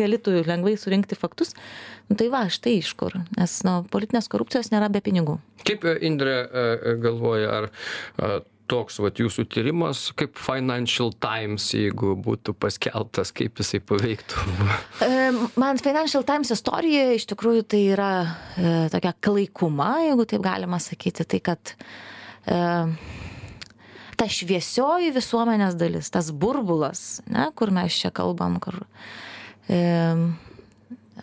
galėtų 0.00 0.40
lengvai 0.46 0.76
surinkti 0.80 1.18
faktus, 1.18 1.54
nu, 2.08 2.16
tai 2.18 2.30
va, 2.32 2.46
štai 2.52 2.78
iš 2.80 2.94
kur. 2.98 3.16
Nes 3.38 3.60
nu, 3.66 3.78
politinės 3.92 4.30
korupcijos 4.32 4.72
nėra 4.74 4.90
be 4.92 5.04
pinigų. 5.04 5.38
Kaip 5.66 5.86
Indrė 6.06 6.42
galvoja, 7.02 7.62
ar 7.62 8.44
toks 8.70 8.98
vat, 9.02 9.20
jūsų 9.20 9.46
tyrimas, 9.52 10.08
kaip 10.18 10.38
Financial 10.40 11.12
Times, 11.22 11.68
jeigu 11.74 12.14
būtų 12.22 12.54
paskelbtas, 12.58 13.32
kaip 13.36 13.60
jisai 13.62 13.80
paveiktų? 13.86 14.44
Man 15.62 15.80
Financial 15.82 16.26
Times 16.26 16.52
istorija 16.54 17.08
iš 17.16 17.28
tikrųjų 17.32 17.66
tai 17.70 17.82
yra 17.94 18.10
e, 18.24 18.74
tokia 18.92 19.14
klaikuma, 19.22 19.92
jeigu 20.06 20.26
taip 20.28 20.44
galima 20.46 20.80
sakyti, 20.82 21.26
tai 21.28 21.42
kad 21.44 21.74
e, 22.46 22.58
ta 24.16 24.28
šviesioji 24.32 25.12
visuomenės 25.14 25.76
dalis, 25.78 26.10
tas 26.12 26.32
burbulas, 26.32 27.22
ne, 27.30 27.48
kur 27.56 27.72
mes 27.74 27.94
čia 28.00 28.10
kalbam, 28.14 28.58
kur 28.62 28.80
e, 29.68 29.78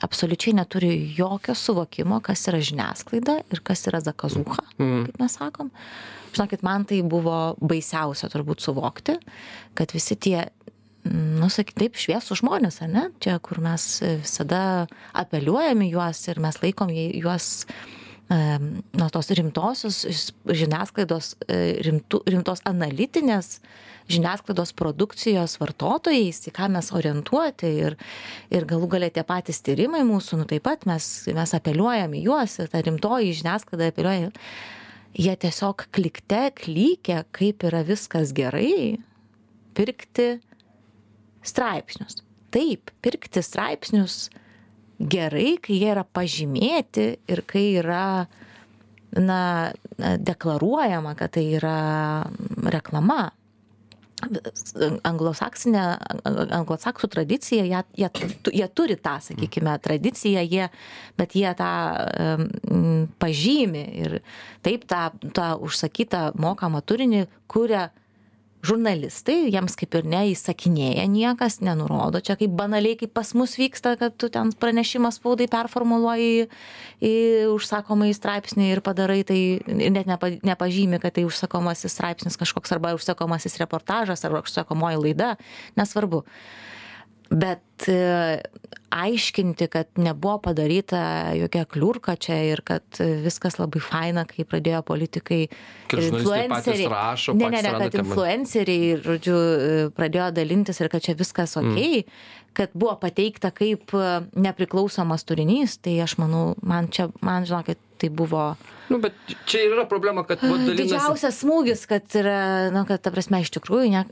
absoliučiai 0.04 0.56
neturi 0.58 0.94
jokio 1.18 1.56
suvokimo, 1.58 2.20
kas 2.26 2.48
yra 2.52 2.62
žiniasklaida 2.64 3.40
ir 3.54 3.64
kas 3.66 3.86
yra 3.90 4.02
zakazuha, 4.04 4.66
mm. 4.78 5.06
kaip 5.08 5.24
mes 5.24 5.38
sakom. 5.40 5.72
Žinokit, 6.34 6.64
man 6.66 6.86
tai 6.90 7.04
buvo 7.06 7.54
baisiausia 7.62 8.30
turbūt 8.34 8.64
suvokti, 8.66 9.20
kad 9.78 9.94
visi 9.94 10.18
tie 10.18 10.48
nu, 11.04 11.50
sakyt, 11.52 11.76
taip, 11.82 11.98
šviesų 12.00 12.38
žmonės, 12.40 12.80
ne? 12.88 13.10
Čia, 13.24 13.38
kur 13.44 13.60
mes 13.64 13.86
visada 14.22 14.88
apeliuojame 15.20 15.90
juos 15.92 16.24
ir 16.32 16.40
mes 16.44 16.60
laikom 16.64 16.94
juos 16.94 17.66
nuo 18.32 19.10
tos 19.12 19.30
rimtosios 19.36 20.04
žiniasklaidos, 20.48 21.34
e, 21.48 21.58
rimtų, 21.86 22.24
rimtos 22.32 22.64
analitinės 22.66 23.60
žiniasklaidos 24.12 24.74
produkcijos 24.76 25.58
vartotojais, 25.62 26.42
į 26.48 26.54
ką 26.56 26.70
mes 26.74 26.92
orientuoti 26.96 27.72
ir, 27.86 27.98
ir 28.52 28.68
galų 28.68 28.90
galę 28.96 29.10
tie 29.14 29.24
patys 29.28 29.62
tyrimai 29.64 30.04
mūsų, 30.08 30.42
nu 30.42 30.48
taip 30.50 30.66
pat 30.68 30.88
mes, 30.90 31.28
mes 31.36 31.56
apeliuojam 31.56 32.16
į 32.16 32.24
juos 32.28 32.58
ir 32.60 32.72
ta 32.72 32.82
rimtoji 32.84 33.36
žiniasklaida 33.42 33.92
apeliuoja. 33.92 34.32
Jie 35.14 35.34
tiesiog 35.38 35.88
klikte 35.94 36.48
klykia, 36.58 37.22
kaip 37.36 37.64
yra 37.68 37.84
viskas 37.86 38.34
gerai, 38.34 38.98
pirkti 39.78 40.40
straipsnius. 41.46 42.24
Taip, 42.54 42.90
pirkti 43.06 43.44
straipsnius 43.46 44.32
gerai, 45.10 45.58
kai 45.62 45.78
jie 45.82 45.92
yra 45.94 46.04
pažymėti 46.06 47.08
ir 47.30 47.44
kai 47.50 47.68
yra 47.82 48.26
na, 49.14 49.72
deklaruojama, 50.00 51.16
kad 51.20 51.36
tai 51.38 51.48
yra 51.60 51.78
reklama. 52.74 53.32
Anglosaksinė, 55.04 55.82
anglosaksų 56.56 57.10
tradicija, 57.12 57.66
jie, 57.68 57.82
jie, 58.00 58.10
jie 58.56 58.68
turi 58.72 58.96
tą, 58.96 59.18
sakykime, 59.26 59.74
tradiciją, 59.84 60.46
jie, 60.48 60.70
bet 61.20 61.36
jie 61.36 61.50
tą 61.60 61.72
um, 61.98 63.10
pažymi 63.20 63.84
ir 64.06 64.16
taip 64.64 64.88
tą, 64.88 65.10
tą 65.36 65.50
užsakytą 65.68 66.30
mokamą 66.40 66.80
turinį 66.88 67.26
kuria 67.52 67.90
žurnalistai 68.64 69.52
jiems 69.52 69.76
kaip 69.80 69.98
ir 70.00 70.08
neįsakinėja 70.08 71.04
niekas 71.12 71.60
nenurodo 71.66 72.22
čia 72.24 72.38
kaip 72.40 72.54
banaliai 72.56 72.96
kaip 73.00 73.12
pas 73.16 73.34
mus 73.36 73.58
vyksta 73.60 73.96
kad 74.00 74.16
tu 74.16 74.30
ten 74.32 74.54
pranešimą 74.56 75.12
spaudai 75.12 75.50
performuluoji 75.52 76.48
į 77.04 77.14
užsakomąjį 77.52 78.18
straipsnį 78.18 78.70
ir 78.72 78.84
padarai 78.86 79.22
tai 79.28 79.40
ir 79.60 79.94
net 79.94 80.08
nepa 80.08 80.32
nepažymi 80.40 81.02
kad 81.04 81.18
tai 81.18 81.28
užsakomasis 81.28 81.92
straipsnis 81.92 82.40
kažkoks 82.40 82.72
arba 82.76 82.96
užsakomasis 82.96 83.60
reportažas 83.62 84.24
arba 84.24 84.46
užsakomoji 84.48 85.02
laida 85.08 85.34
nesvarbu 85.80 86.24
bet 87.34 87.88
e, 87.90 88.42
aiškinti, 88.94 89.68
kad 89.74 89.88
nebuvo 89.98 90.38
padaryta 90.48 91.34
jokia 91.38 91.66
kliurka 91.66 92.16
čia 92.16 92.38
ir 92.52 92.62
kad 92.66 92.84
viskas 93.24 93.58
labai 93.58 93.82
faina, 93.82 94.26
kai 94.30 94.46
pradėjo 94.46 94.84
politikai 94.86 95.40
kad 95.92 96.00
ir 96.00 96.12
influenceriai. 96.12 96.92
Rašo, 96.94 97.36
ne, 97.40 97.50
ne, 97.50 97.64
ne, 97.66 97.74
kad 97.82 97.98
influenceriai, 98.04 98.94
žodžiu, 99.04 99.38
pradėjo 99.98 100.30
dalintis 100.38 100.82
ir 100.82 100.92
kad 100.94 101.06
čia 101.06 101.18
viskas 101.18 101.58
ok, 101.58 101.74
mm. 101.74 102.20
kad 102.58 102.76
buvo 102.78 102.94
pateikta 103.02 103.54
kaip 103.56 103.96
nepriklausomas 104.38 105.26
turinys, 105.26 105.80
tai 105.82 105.98
aš 106.06 106.20
manau, 106.22 106.52
man 106.62 106.92
čia, 106.94 107.10
man 107.26 107.50
žinokit, 107.50 107.82
tai 108.04 108.12
buvo 108.12 108.52
Nu, 108.92 109.00
bet 109.00 109.16
čia 109.48 109.64
ir 109.64 109.74
yra 109.74 109.86
problema, 109.90 110.26
kad 110.28 110.42
dalinasi... 110.44 110.76
Didžiausias 110.84 111.38
smūgis, 111.42 111.86
kad 111.90 112.04
yra, 112.20 112.70
na, 112.76 112.84
kad, 112.88 113.00
ta 113.02 113.14
prasme, 113.16 113.40
iš 113.42 113.54
tikrųjų, 113.56 113.88
ne, 113.94 114.04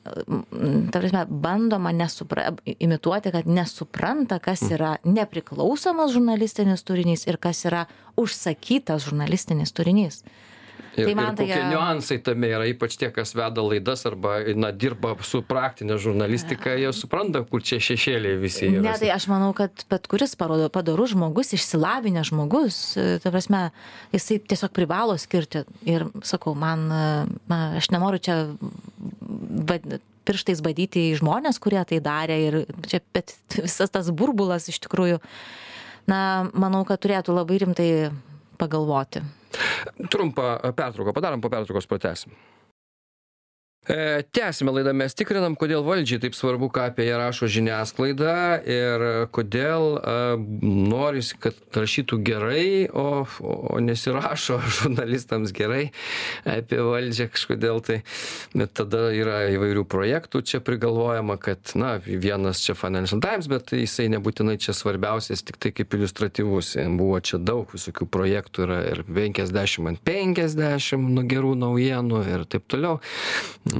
ta 0.94 1.02
prasme, 1.02 1.26
bandoma 1.44 1.92
nesupra, 1.96 2.54
imituoti, 2.72 3.34
kad 3.36 3.50
nesupranta, 3.52 4.40
kas 4.44 4.64
yra 4.72 4.96
nepriklausomas 5.04 6.16
žurnalistinis 6.16 6.86
turinys 6.88 7.28
ir 7.28 7.38
kas 7.42 7.66
yra 7.68 7.84
užsakytas 8.22 9.10
žurnalistinis 9.10 9.76
turinys. 9.76 10.22
Ir, 10.98 11.08
tai 11.08 11.14
man 11.16 11.30
ir 11.32 11.38
kokie 11.40 11.56
tai, 11.56 11.68
niuansai 11.72 12.18
tame 12.26 12.50
yra, 12.52 12.66
ypač 12.68 12.98
tie, 13.00 13.08
kas 13.16 13.32
veda 13.38 13.64
laidas 13.64 14.04
arba 14.10 14.42
na, 14.60 14.74
dirba 14.76 15.14
su 15.24 15.40
praktinė 15.48 15.96
žurnalistika, 16.02 16.74
jie 16.76 16.92
supranta, 16.96 17.46
kur 17.48 17.64
čia 17.64 17.80
šešėliai 17.84 18.40
visi 18.42 18.68
yra. 18.68 18.84
Ne, 18.90 18.96
tai 19.00 19.14
aš 19.16 19.30
manau, 19.32 19.54
kad 19.56 19.86
bet 19.92 20.10
kuris 20.12 20.36
parodo, 20.40 20.68
padarus 20.74 21.14
žmogus, 21.14 21.54
išsilavinęs 21.56 22.34
žmogus, 22.34 22.82
ta 23.24 23.32
prasme, 23.32 23.64
jisai 24.12 24.42
tiesiog 24.44 24.76
privalo 24.76 25.16
skirti. 25.22 25.64
Ir 25.88 26.10
sakau, 26.28 26.58
man, 26.60 26.88
man 27.48 27.80
aš 27.80 27.92
nenoriu 27.96 28.20
čia 28.20 28.42
pirštais 30.28 30.62
badyti 30.64 31.08
į 31.12 31.20
žmonės, 31.22 31.60
kurie 31.64 31.82
tai 31.88 32.02
darė. 32.04 32.40
Ir 32.50 32.62
čia, 32.88 33.00
bet 33.16 33.36
visas 33.66 33.94
tas 33.94 34.12
burbulas 34.12 34.68
iš 34.68 34.84
tikrųjų, 34.84 35.22
na, 36.12 36.50
manau, 36.52 36.84
kad 36.88 37.00
turėtų 37.00 37.36
labai 37.40 37.64
rimtai 37.64 37.92
pagalvoti. 38.60 39.24
Trumpą 40.10 40.58
pertrauką 40.76 41.14
padarom, 41.14 41.42
po 41.42 41.50
pertraukos 41.50 41.88
pratęsim. 41.88 42.32
E, 43.90 44.24
tęsime 44.32 44.72
laidą, 44.72 44.92
mes 44.94 45.16
tikrinam, 45.18 45.56
kodėl 45.58 45.82
valdžiai 45.82 46.20
taip 46.22 46.36
svarbu, 46.38 46.68
ką 46.70 46.84
apie 46.92 47.08
ją 47.08 47.16
rašo 47.18 47.48
žiniasklaida 47.50 48.34
ir 48.70 49.06
kodėl 49.34 49.96
e, 49.98 50.12
norisi, 50.92 51.34
kad 51.42 51.58
rašytų 51.74 52.20
gerai, 52.22 52.66
o, 52.94 53.24
o 53.42 53.80
nesirašo 53.82 54.60
žurnalistams 54.78 55.50
gerai 55.58 55.88
apie 56.46 56.78
valdžią 56.78 57.26
kažkodėl 57.34 57.82
tai. 57.88 57.98
Bet 58.54 58.76
tada 58.78 59.08
yra 59.18 59.48
įvairių 59.56 59.88
projektų, 59.90 60.44
čia 60.46 60.62
prigalvojama, 60.62 61.40
kad, 61.42 61.74
na, 61.74 61.96
vienas 62.06 62.62
čia 62.62 62.78
Financial 62.78 63.18
Times, 63.18 63.50
bet 63.50 63.74
jisai 63.74 64.12
nebūtinai 64.14 64.60
čia 64.62 64.78
svarbiausias, 64.78 65.42
tik 65.42 65.58
tai 65.58 65.74
kaip 65.74 65.98
iliustratyvus. 65.98 66.76
Buvo 67.02 67.18
čia 67.18 67.42
daug 67.42 67.74
visokių 67.74 68.06
projektų, 68.14 68.70
yra 68.70 68.80
ir 68.94 69.04
50 69.10 69.90
ant 69.90 70.06
50 70.06 71.02
nu, 71.18 71.26
gerų 71.26 71.58
naujienų 71.66 72.24
ir 72.30 72.48
taip 72.54 72.70
toliau 72.70 73.00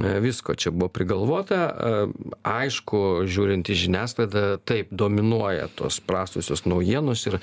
visko 0.00 0.54
čia 0.54 0.72
buvo 0.72 0.88
prigalvota. 0.92 1.60
E, 1.68 2.06
aišku, 2.48 3.24
žiūrint 3.28 3.68
į 3.68 3.76
žiniasklaidą, 3.84 4.44
taip, 4.68 4.90
dominuoja 4.90 5.68
tos 5.76 6.00
prastusios 6.04 6.64
naujienos 6.68 7.26
ir, 7.30 7.38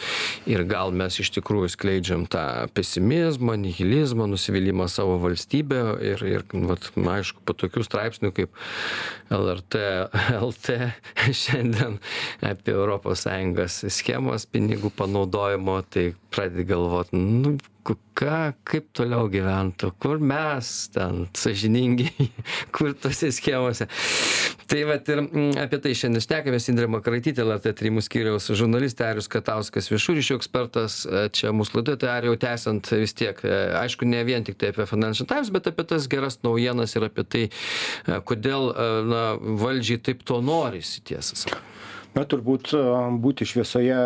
ir 0.50 0.64
gal 0.70 0.94
mes 0.96 1.20
iš 1.22 1.32
tikrųjų 1.38 1.72
skleidžiam 1.76 2.26
tą 2.32 2.68
pesimizmą, 2.76 3.58
nihilizmą, 3.60 4.28
nusivylimą 4.32 4.90
savo 4.92 5.18
valstybę 5.24 5.82
ir, 6.12 6.26
ir 6.26 6.46
vat, 6.70 6.92
aišku, 6.96 7.44
po 7.46 7.56
tokių 7.58 7.86
straipsnių 7.86 8.34
kaip 8.36 8.54
LRT, 9.34 9.84
LT 10.40 10.80
šiandien 11.44 12.00
apie 12.46 12.78
ES 12.80 13.82
schemos 13.94 14.46
pinigų 14.50 14.92
panaudojimo, 14.96 15.82
tai 15.90 16.12
pradedi 16.34 16.66
galvoti, 16.70 17.20
nu, 17.20 17.58
ką 18.20 18.52
kaip 18.68 18.90
toliau 18.96 19.30
gyventų 19.32 19.92
kur 20.02 20.20
mes 20.20 20.90
ten 20.94 21.26
sąžiningi 21.38 22.10
kur 22.76 22.94
tose 22.94 23.32
schemose. 23.36 23.88
Tai 24.70 24.82
vat 24.90 25.08
ir 25.10 25.22
mm, 25.24 25.56
apie 25.64 25.80
tai 25.82 25.96
šiandien 25.98 26.24
šnekamės 26.26 26.70
indrė 26.70 26.90
makaraitytė 26.94 27.46
lrt 27.48 27.72
tyrimų 27.80 28.04
skyriaus 28.06 28.52
žurnalistė 28.60 29.08
arijus 29.08 29.32
katauskas 29.32 29.90
viešųjų 29.94 30.20
ryšių 30.20 30.38
ekspertas 30.40 31.00
e, 31.08 31.26
čia 31.34 31.54
mūsų 31.56 31.80
laidoje 31.80 32.04
tai 32.04 32.14
arijau 32.18 32.38
tęsiant 32.44 32.92
vis 33.00 33.16
tiek 33.18 33.42
e, 33.48 33.56
aišku 33.82 34.10
ne 34.10 34.22
vien 34.28 34.46
tiktai 34.46 34.74
apie 34.74 34.86
financial 34.90 35.30
times 35.30 35.50
bet 35.56 35.72
apie 35.72 35.88
tas 35.90 36.06
geras 36.12 36.42
naujienas 36.46 36.96
ir 37.00 37.10
apie 37.10 37.26
tai 37.26 37.44
e, 37.50 38.22
kodėl 38.30 38.70
na 39.10 39.26
valdžiai 39.40 40.04
taip 40.10 40.26
to 40.28 40.42
norisi 40.46 41.02
tiesą 41.08 41.40
sakant 41.40 41.79
na 42.18 42.24
turbūt 42.26 42.74
būti 43.22 43.46
šviesoje 43.48 43.98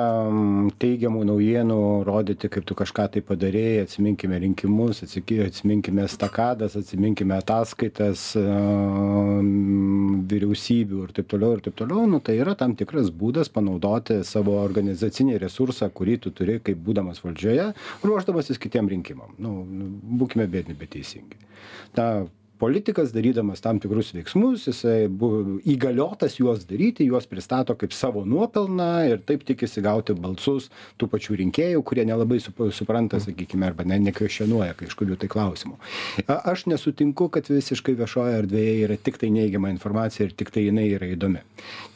teigiamų 0.81 1.23
naujienų 1.29 1.79
rodyti 2.07 2.49
kaip 2.51 2.65
tu 2.67 2.75
kažką 2.77 3.07
tai 3.13 3.23
padarei 3.25 3.81
atsiminkime 3.83 4.39
rinkimus 4.43 5.03
atsiki 5.05 5.39
atsiminkime 5.45 6.03
estakadas 6.07 6.77
atsiminkime 6.79 7.37
ataskaitas 7.39 8.25
vyriausybių 10.33 11.01
ir 11.07 11.15
taip 11.15 11.31
toliau 11.31 11.57
ir 11.57 11.63
taip 11.65 11.77
toliau. 11.79 12.05
Nu 12.09 12.19
tai 12.23 12.37
yra 12.41 12.55
tam 12.59 12.75
tikras 12.79 13.11
būdas 13.13 13.51
panaudoti 13.53 14.19
savo 14.27 14.59
organizacinį 14.61 15.39
resursą 15.43 15.89
kurį 15.93 16.19
tu 16.25 16.33
turi 16.35 16.59
kaip 16.63 16.79
būdamas 16.85 17.23
valdžioje 17.23 17.71
ruošdamasis 18.03 18.61
kitiem 18.61 18.89
rinkimam. 18.91 19.33
Nu 19.37 19.63
būkime 20.19 20.47
biedni 20.51 20.77
bet 20.77 20.93
teisingi. 20.97 21.39
Na 21.97 22.25
politikas 22.59 23.11
darydamas 23.13 23.61
tam 23.61 23.79
tikrus 23.81 24.13
veiksmus 24.15 24.67
jisai 24.67 25.07
buvo 25.07 25.57
įgaliotas 25.69 26.37
juos 26.39 26.65
daryti 26.69 27.07
juos 27.07 27.25
pristato 27.29 27.75
kaip 27.79 27.93
savo 27.95 28.23
nuopelną 28.25 28.89
ir 29.09 29.23
taip 29.27 29.43
tikisi 29.47 29.81
gauti 29.83 30.13
balsus 30.13 30.69
tų 31.01 31.09
pačių 31.11 31.39
rinkėjų 31.41 31.83
kurie 31.87 32.05
nelabai 32.07 32.39
sup 32.43 32.61
supranta 32.75 33.19
sakykime 33.23 33.67
arba 33.67 33.85
ne 33.87 33.99
nekvestionuoja 34.07 34.77
kažkurių 34.79 35.17
tai 35.21 35.29
klausimų. 35.31 35.77
A 36.27 36.39
aš 36.53 36.65
nesutinku 36.71 37.29
kad 37.33 37.49
visiškai 37.49 37.95
viešojoje 37.99 38.43
erdvėje 38.43 38.75
yra 38.87 38.97
tiktai 38.97 39.31
neigiama 39.33 39.71
informacija 39.73 40.27
ir 40.27 40.35
tiktai 40.37 40.67
jinai 40.67 40.87
yra 40.93 41.09
įdomi. 41.15 41.43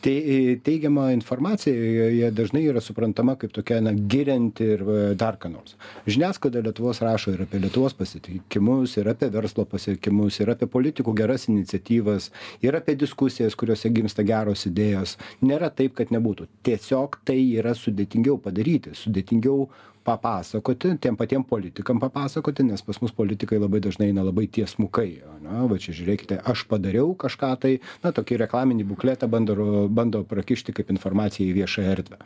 Tai 0.04 0.16
teigiama 0.64 1.10
informacija 1.16 1.74
joje 1.76 2.32
dažnai 2.32 2.64
yra 2.70 2.82
suprantama 2.84 3.38
kaip 3.40 3.54
tokia 3.56 3.80
na 3.84 3.94
girianti 3.94 4.72
ir 4.76 4.84
dar 5.20 5.40
ką 5.42 5.52
nors. 5.52 5.76
Žiniasklaida 6.08 6.62
lietuvos 6.66 7.02
rašo 7.04 7.34
ir 7.34 7.44
apie 7.48 7.62
lietuvos 7.64 7.96
pasiekimus 7.98 8.98
ir 8.98 9.10
apie 9.12 9.30
verslo 9.34 9.66
pasiekimus 9.70 10.40
ir 10.42 10.54
apie 10.58 10.70
politikų 10.74 11.14
geras 11.18 11.48
iniciatyvas 11.48 12.32
ir 12.66 12.78
apie 12.78 12.98
diskusijas 13.00 13.56
kuriose 13.56 13.94
gimsta 13.94 14.26
geros 14.28 14.66
idėjos. 14.70 15.16
Nėra 15.46 15.70
taip 15.70 15.96
kad 15.98 16.12
nebūtų. 16.14 16.50
Tiesiog 16.68 17.22
tai 17.28 17.40
yra 17.62 17.78
sudėtingiau 17.78 18.42
padaryti 18.42 18.98
sudėtingiau 18.98 19.70
papasakoti 20.08 20.96
tiem 21.04 21.18
patiem 21.20 21.44
politikam 21.44 22.00
papasakoti 22.00 22.64
nes 22.64 22.82
pas 22.82 23.02
mus 23.04 23.12
politikai 23.12 23.60
labai 23.60 23.82
dažnai 23.84 24.10
eina 24.12 24.24
labai 24.24 24.48
tiesmukai 24.48 25.10
ane 25.36 25.68
va 25.72 25.78
čia 25.84 25.96
žiūrėkite 25.98 26.40
aš 26.52 26.64
padariau 26.72 27.14
kažką 27.24 27.50
tai 27.64 27.74
na 28.04 28.14
tokį 28.16 28.40
reklaminį 28.44 28.86
bukletą 28.88 29.30
bando 29.32 29.56
bando 30.00 30.24
prakišti 30.28 30.76
kaip 30.78 30.92
informaciją 30.94 31.48
į 31.48 31.56
viešąją 31.58 31.94
erdvę. 31.96 32.20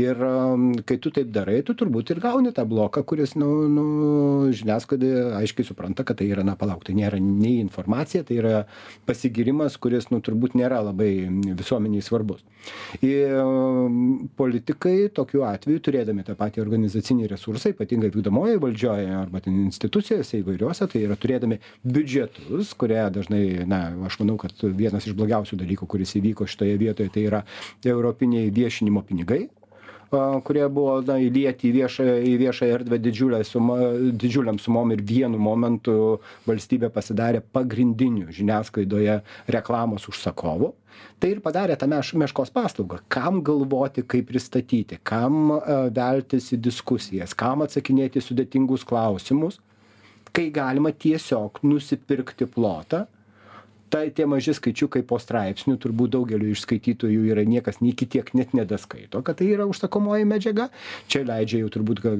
Ir 0.00 0.22
kai 0.88 0.98
tu 1.02 1.12
taip 1.14 1.30
darai 1.34 1.60
tu 1.66 1.76
turbūt 1.78 2.14
ir 2.14 2.22
gauni 2.24 2.52
tą 2.56 2.66
bloką 2.68 3.04
kuris 3.10 3.36
nu 3.40 3.50
nu 3.76 3.86
žiniasklaida 4.56 5.38
aiškiai 5.40 5.68
supranta 5.68 6.04
kad 6.04 6.20
tai 6.20 6.30
yra 6.32 6.44
na 6.46 6.56
palauk 6.56 6.84
tai 6.86 6.96
nėra 6.98 7.20
nei 7.22 7.58
informacija 7.60 8.24
tai 8.26 8.40
yra 8.40 8.64
pasigyrimas 9.08 9.78
kuris 9.82 10.10
nu 10.12 10.22
turbūt 10.24 10.56
nėra 10.58 10.82
labai 10.88 11.12
visuomenei 11.60 12.04
svarbus. 12.04 12.44
Ir 13.04 13.36
politikai 14.38 15.08
tokiu 15.14 15.44
atveju 15.46 15.82
turėdami 15.88 16.24
tą 16.26 16.34
patį 16.38 16.64
organizacinį 16.64 17.25
žmogiškieji 17.26 17.28
resursai 17.28 17.72
ypatingai 17.74 18.10
vykdomojoj 18.14 18.58
valdžioj 18.62 19.06
arba 19.20 19.40
ten 19.42 19.56
institucijose 19.66 20.40
įvairiose 20.40 20.86
tai 20.92 21.02
yra 21.06 21.16
turėdami 21.18 21.58
biudžetus 21.84 22.74
kurie 22.78 23.02
dažnai 23.10 23.66
na 23.66 23.80
aš 24.06 24.18
manau 24.20 24.36
kad 24.38 24.52
vienas 24.78 25.06
iš 25.06 25.14
blogiausių 25.18 25.58
dalykų 25.60 25.86
kuris 25.90 26.14
įvyko 26.20 26.46
šitoje 26.46 26.76
vietoje 26.80 27.10
tai 27.14 27.26
yra 27.26 27.42
europiniai 27.84 28.50
viešinimo 28.50 29.02
pinigai 29.08 29.46
kurie 30.10 30.64
buvo 30.70 31.00
na 31.06 31.18
įlieti 31.22 31.70
į 31.70 31.74
viešąją 31.80 32.16
į 32.30 32.32
viešąją 32.44 32.78
erdvę 32.78 32.98
didžiule 33.02 33.42
suma 33.44 33.76
didžiulėm 34.22 34.60
sumom 34.62 34.92
ir 34.94 35.02
vienu 35.02 35.38
momentu 35.38 35.96
valstybė 36.46 36.90
pasidarė 36.94 37.42
pagrindiniu 37.52 38.30
žiniasklaidoje 38.30 39.20
reklamos 39.48 40.08
užsakovu. 40.08 40.72
Tai 41.20 41.30
ir 41.32 41.42
padarė 41.44 41.76
tą 41.76 41.88
meš 41.90 42.14
meškos 42.16 42.52
paslaugą. 42.54 43.02
Kam 43.12 43.42
galvoti 43.44 44.04
kaip 44.06 44.30
pristatyti 44.30 45.00
kam 45.02 45.56
veltis 45.96 46.52
į 46.54 46.60
diskusijas 46.68 47.34
kam 47.34 47.66
atsakinėti 47.66 48.22
sudėtingus 48.22 48.86
klausimus 48.86 49.60
kai 50.36 50.50
galima 50.52 50.92
tiesiog 50.92 51.62
nusipirkti 51.64 52.48
plotą 52.52 53.06
tai 53.90 54.08
tie 54.14 54.26
maži 54.26 54.54
skaičiukai 54.56 55.02
po 55.06 55.18
straipsniu 55.22 55.76
turbūt 55.80 56.14
daugeliui 56.16 56.54
iš 56.54 56.64
skaitytojų 56.64 57.26
yra 57.32 57.44
niekas 57.46 57.80
nei 57.82 57.92
iki 57.94 58.08
tiek 58.16 58.32
net 58.38 58.54
nedaskaito 58.56 59.22
kad 59.26 59.38
tai 59.40 59.50
yra 59.54 59.66
užsakomoji 59.68 60.26
medžiaga. 60.28 60.68
Čia 61.10 61.24
leidžia 61.26 61.62
jau 61.62 61.70
turbūt 61.76 62.02
ga 62.04 62.14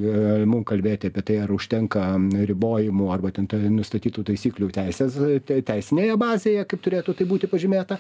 mum 0.48 0.64
kalbėti 0.66 1.10
apie 1.10 1.24
tai 1.26 1.38
ar 1.44 1.52
užtenka 1.54 2.04
ribojimų 2.50 3.10
arba 3.14 3.32
ten 3.36 3.48
ta 3.50 3.58
nustatytų 3.60 4.26
taisyklių 4.30 4.70
teisės 4.76 5.18
te 5.48 5.60
teisinėje 5.66 6.18
bazėje 6.20 6.66
kaip 6.70 6.84
turėtų 6.84 7.16
tai 7.18 7.28
būti 7.28 7.50
pažymėta. 7.50 7.98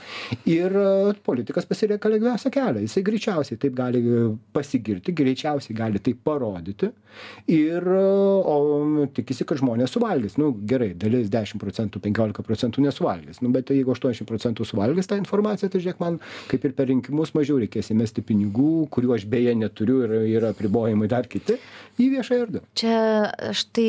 Ir 0.50 0.74
politikas 1.26 1.68
pasirenka 1.68 2.10
lengviausią 2.12 2.52
kelią. 2.54 2.84
Jisai 2.86 3.04
greičiausiai 3.06 3.60
taip 3.62 3.76
gali 3.78 4.02
pasigirti 4.56 5.14
greičiausiai 5.16 5.76
gali 5.76 6.02
tai 6.02 6.14
parodyti. 6.14 6.92
Ir 7.52 7.86
o 7.88 8.56
tikisi 9.16 9.46
kad 9.48 9.60
žmonės 9.62 9.94
suvalgys. 9.94 10.36
Nu 10.40 10.50
gerai 10.68 10.92
dalis 10.98 11.30
dešim 11.32 11.60
procentų 11.62 12.02
penkiolika 12.04 12.44
procentų 12.46 12.84
nesuvalgys. 12.84 13.40
Nu 13.40 13.52
bet 13.56 13.72
jeigu 13.74 13.94
aštuoniasdešim 13.94 14.28
procentų 14.28 14.68
suvalgys 14.68 15.10
tą 15.10 15.18
informaciją 15.20 15.72
tai 15.72 15.82
žiūrėk 15.82 16.02
man 16.02 16.20
kaip 16.50 16.68
ir 16.68 16.76
per 16.76 16.90
rinkimus 16.92 17.34
mažiau 17.36 17.58
reikės 17.62 17.90
įmesti 17.94 18.24
pinigų 18.26 18.86
kurių 18.94 19.16
aš 19.16 19.26
beje 19.32 19.56
neturiu 19.58 20.02
ir 20.06 20.16
yra 20.36 20.54
apribojimai 20.54 21.10
dar 21.10 21.28
kiti 21.30 21.58
į 21.98 22.10
viešąją 22.16 22.46
erdvę. 22.46 22.64
Čia 22.78 22.96
aš 23.50 23.66
tai 23.76 23.88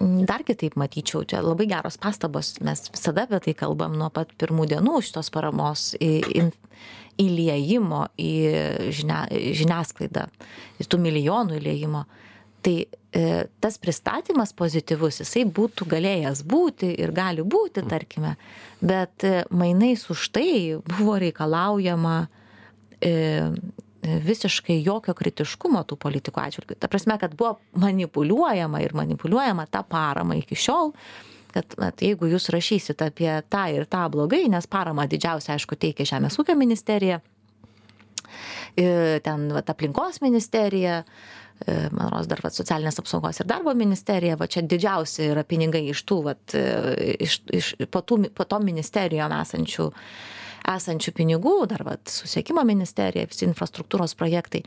dar 0.00 0.44
kitaip 0.46 0.76
matyčiau. 0.76 1.24
Čia 1.28 1.42
labai 1.44 1.68
geros 1.70 1.98
pastabos. 2.00 2.56
Mes 2.64 2.86
visada 2.92 3.26
apie 3.26 3.40
tai 3.48 3.56
kalbam 3.56 3.96
nuo 3.98 4.10
pat 4.12 4.32
pirmų 4.40 4.68
dienų 4.72 5.00
šitos 5.04 5.32
paramos 5.34 5.92
į 6.00 6.50
įliejimo 7.16 8.02
į 8.20 8.32
žinia 8.92 9.22
žiniasklaidą 9.32 10.26
į 10.82 10.88
tų 10.90 11.00
milijonų 11.00 11.60
įliejimo. 11.60 12.04
Tai 12.66 12.76
tas 13.60 13.78
pristatymas 13.78 14.52
pozityvus 14.56 15.20
jisai 15.22 15.44
būtų 15.48 15.86
galėjęs 15.88 16.42
būti 16.48 16.90
ir 17.00 17.12
gali 17.16 17.44
būti 17.46 17.84
tarkime 17.88 18.34
bet 18.80 19.24
e, 19.24 19.44
mainais 19.50 20.02
už 20.12 20.28
tai 20.34 20.48
buvo 20.90 21.16
reikalaujama 21.22 22.16
e, 23.00 23.12
visiškai 24.02 24.76
jokio 24.84 25.14
kritiškumo 25.18 25.84
tų 25.88 25.98
politikų 26.02 26.42
atžvilgiu 26.42 26.76
ta 26.80 26.90
prasme 26.92 27.16
kad 27.22 27.38
buvo 27.38 27.56
manipuliuojama 27.78 28.82
ir 28.84 28.94
manipuliuojama 28.98 29.68
ta 29.70 29.82
parama 29.86 30.36
iki 30.38 30.58
šiol 30.58 30.92
kad 31.54 31.78
vat 31.80 32.02
jeigu 32.04 32.28
jūs 32.34 32.50
rašysit 32.52 33.00
apie 33.06 33.30
tą 33.48 33.64
ir 33.72 33.88
tą 33.88 34.04
blogai 34.12 34.44
nes 34.52 34.68
paramą 34.68 35.08
didžiausią 35.08 35.56
aišku 35.56 35.78
teikia 35.80 36.04
žemės 36.16 36.36
ūkio 36.42 36.58
ministerija 36.58 37.22
ten 38.76 39.50
vat 39.54 39.70
aplinkos 39.72 40.20
ministerija 40.20 41.00
E, 41.00 41.45
man 41.92 42.10
rodos 42.12 42.28
dar 42.30 42.42
vat 42.44 42.54
socialinės 42.54 43.00
apsaugos 43.00 43.40
ir 43.40 43.48
darbo 43.48 43.72
ministerija 43.74 44.36
va 44.36 44.48
čia 44.50 44.62
didžiausi 44.68 45.30
yra 45.30 45.44
pinigai 45.48 45.86
iš 45.90 46.02
tų 46.08 46.18
vat 46.28 46.56
e, 46.58 46.64
iš 47.24 47.38
iš 47.48 47.70
po 47.90 48.02
tų 48.04 48.26
po 48.36 48.44
tom 48.44 48.66
ministerijom 48.68 49.32
esančių 49.40 49.88
esančių 50.76 51.14
pinigų 51.16 51.56
dar 51.70 51.86
vat 51.86 52.04
susisiekimo 52.10 52.64
ministerija 52.66 53.28
visi 53.30 53.46
infrastruktūros 53.46 54.16
projektai. 54.18 54.64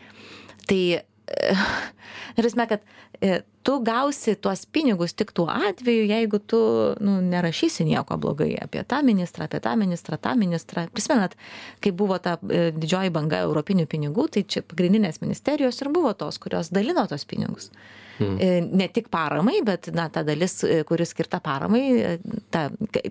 Tai 0.65 0.82
ta 2.36 2.41
prasme, 2.41 2.65
kad 2.71 2.86
e, 3.21 3.41
tu 3.63 3.78
gausi 3.84 4.36
tuos 4.36 4.65
pinigus 4.65 5.13
tik 5.13 5.32
tuo 5.36 5.48
atveju, 5.52 6.08
jeigu 6.10 6.39
tu 6.39 6.60
nu, 7.04 7.19
nerašysi 7.22 7.86
nieko 7.88 8.17
blogai 8.17 8.54
apie 8.62 8.84
tą 8.88 9.02
ministrą, 9.06 9.45
apie 9.50 9.60
tą 9.63 9.76
ministrą, 9.80 10.17
tą 10.17 10.36
ministrą. 10.39 10.88
Prisimenat, 10.93 11.36
kai 11.84 11.91
buvo 11.91 12.19
ta 12.24 12.38
e, 12.39 12.69
didžioji 12.76 13.13
banga 13.15 13.41
europinių 13.48 13.88
pinigų, 13.89 14.30
tai 14.36 14.45
čia 14.48 14.63
pagrindinės 14.63 15.22
ministerijos 15.24 15.82
ir 15.82 15.91
buvo 15.95 16.13
tos, 16.13 16.39
kurios 16.41 16.72
dalino 16.76 17.06
tos 17.10 17.28
pinigus. 17.30 17.72
Hmm. 18.19 18.36
Ne 18.76 18.89
tik 18.91 19.08
paramai, 19.08 19.62
bet 19.63 19.88
na, 19.95 20.10
ta 20.12 20.26
dalis, 20.28 20.58
kuris 20.88 21.13
skirta 21.13 21.39
paramai, 21.39 22.17
ta, 22.52 22.65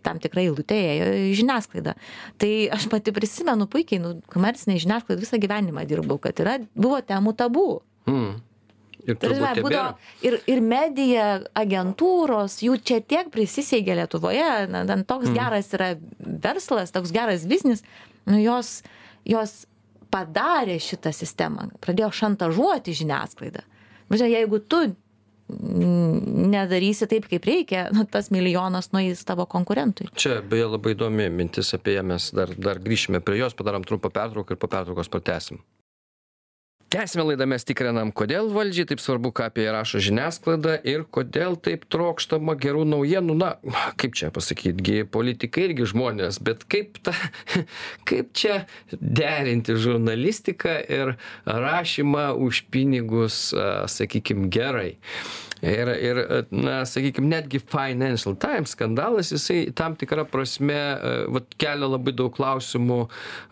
tam 0.04 0.20
tikrai 0.20 0.44
eilutė 0.44 0.76
ėjo 0.90 1.06
į 1.22 1.30
žiniasklaidą. 1.38 1.94
Tai 2.42 2.50
aš 2.76 2.88
pati 2.92 3.14
prisimenu 3.16 3.68
puikiai, 3.72 4.02
nu, 4.04 4.18
komercinė 4.28 4.76
žiniasklaida 4.84 5.24
visą 5.24 5.40
gyvenimą 5.40 5.86
dirbau, 5.88 6.20
kad 6.20 6.44
yra, 6.44 6.58
buvo 6.76 7.00
temų 7.08 7.32
tabų. 7.40 7.70
Mm. 8.08 8.36
Ir, 9.08 9.16
Tarime, 9.16 9.54
būdavo, 9.64 9.94
ir, 10.26 10.36
ir 10.50 10.60
medija, 10.60 11.28
agentūros, 11.56 12.58
jų 12.60 12.76
čia 12.84 13.00
tiek 13.00 13.30
prisiseigė 13.32 13.96
Lietuvoje, 14.02 14.50
na, 14.68 14.84
toks 15.08 15.30
mm. 15.30 15.38
geras 15.38 15.72
yra 15.76 15.94
verslas, 16.44 16.92
toks 16.92 17.14
geras 17.14 17.46
biznis, 17.48 17.84
nu, 18.28 18.36
jos, 18.42 18.82
jos 19.24 19.62
padarė 20.12 20.76
šitą 20.82 21.12
sistemą, 21.16 21.70
pradėjo 21.84 22.10
šantažuoti 22.20 22.96
žiniasklaidą. 23.00 23.64
Žiūrėk, 24.08 24.34
jeigu 24.34 24.60
tu 24.64 24.82
nedarysi 25.48 27.08
taip, 27.08 27.24
kaip 27.30 27.46
reikia, 27.48 27.86
nu, 27.96 28.04
tas 28.04 28.28
milijonas 28.34 28.90
nueis 28.92 29.24
tavo 29.24 29.48
konkurentui. 29.48 30.10
Čia 30.20 30.42
beje 30.44 30.68
labai 30.74 30.92
įdomi 30.92 31.30
mintis 31.32 31.72
apie 31.76 31.96
ją, 31.96 32.04
mes 32.12 32.28
dar, 32.36 32.52
dar 32.60 32.80
grįšime 32.84 33.22
prie 33.24 33.40
jos, 33.40 33.56
padarom 33.56 33.86
trumpą 33.88 34.12
pertrauką 34.12 34.52
ir 34.52 34.60
po 34.60 34.68
pertraukos 34.68 35.08
pratesim 35.12 35.64
tęsiame 36.88 37.24
laidą 37.28 37.46
mes 37.50 37.64
tikrinam 37.68 38.10
kodėl 38.16 38.48
valdžiai 38.54 38.86
taip 38.88 39.02
svarbu 39.02 39.30
ką 39.36 39.48
apie 39.50 39.66
ją 39.66 39.74
rašo 39.76 40.00
žiniasklaida 40.02 40.78
ir 40.88 41.04
kodėl 41.12 41.58
taip 41.60 41.84
trokštama 41.92 42.54
gerų 42.60 42.86
naujienų. 42.88 43.36
Na 43.38 43.50
kaip 44.00 44.16
čia 44.16 44.30
pasakyt 44.34 44.80
gi 44.84 45.02
politikai 45.04 45.66
irgi 45.68 45.88
žmonės 45.92 46.40
bet 46.44 46.64
kaip 46.70 46.96
tą 47.04 47.12
kaip 48.08 48.32
čia 48.36 48.62
derinti 48.92 49.76
žurnalistiką 49.76 50.78
ir 50.88 51.12
rašymą 51.44 52.30
už 52.46 52.64
pinigus 52.72 53.50
sakykim 53.98 54.48
gerai. 54.52 54.96
Ir 55.60 55.90
ir 55.92 56.22
na 56.54 56.80
sakykim 56.88 57.28
netgi 57.28 57.60
financial 57.60 58.38
times 58.38 58.72
skandalas 58.76 59.34
jisai 59.34 59.74
tam 59.76 59.98
tikra 59.98 60.24
prasme 60.24 60.80
vat 61.34 61.52
kelia 61.60 61.90
labai 61.90 62.16
daug 62.16 62.32
klausimų 62.32 63.04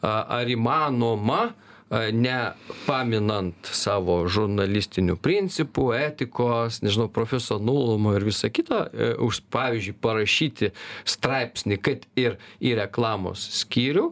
ar 0.06 0.56
įmanoma 0.56 1.50
nepaminant 1.90 3.70
savo 3.70 4.18
žurnalistinių 4.26 5.14
principų, 5.22 5.92
etikos, 5.94 6.80
nežinau, 6.82 7.06
profesionalumo 7.12 8.16
ir 8.16 8.26
visa 8.26 8.50
kita, 8.50 8.88
e, 8.90 9.12
už, 9.22 9.44
pavyzdžiui, 9.54 9.94
parašyti 10.02 10.72
straipsnį, 11.06 11.78
kad 11.78 12.06
ir 12.18 12.40
į 12.58 12.74
reklamos 12.82 13.46
skyrių, 13.62 14.10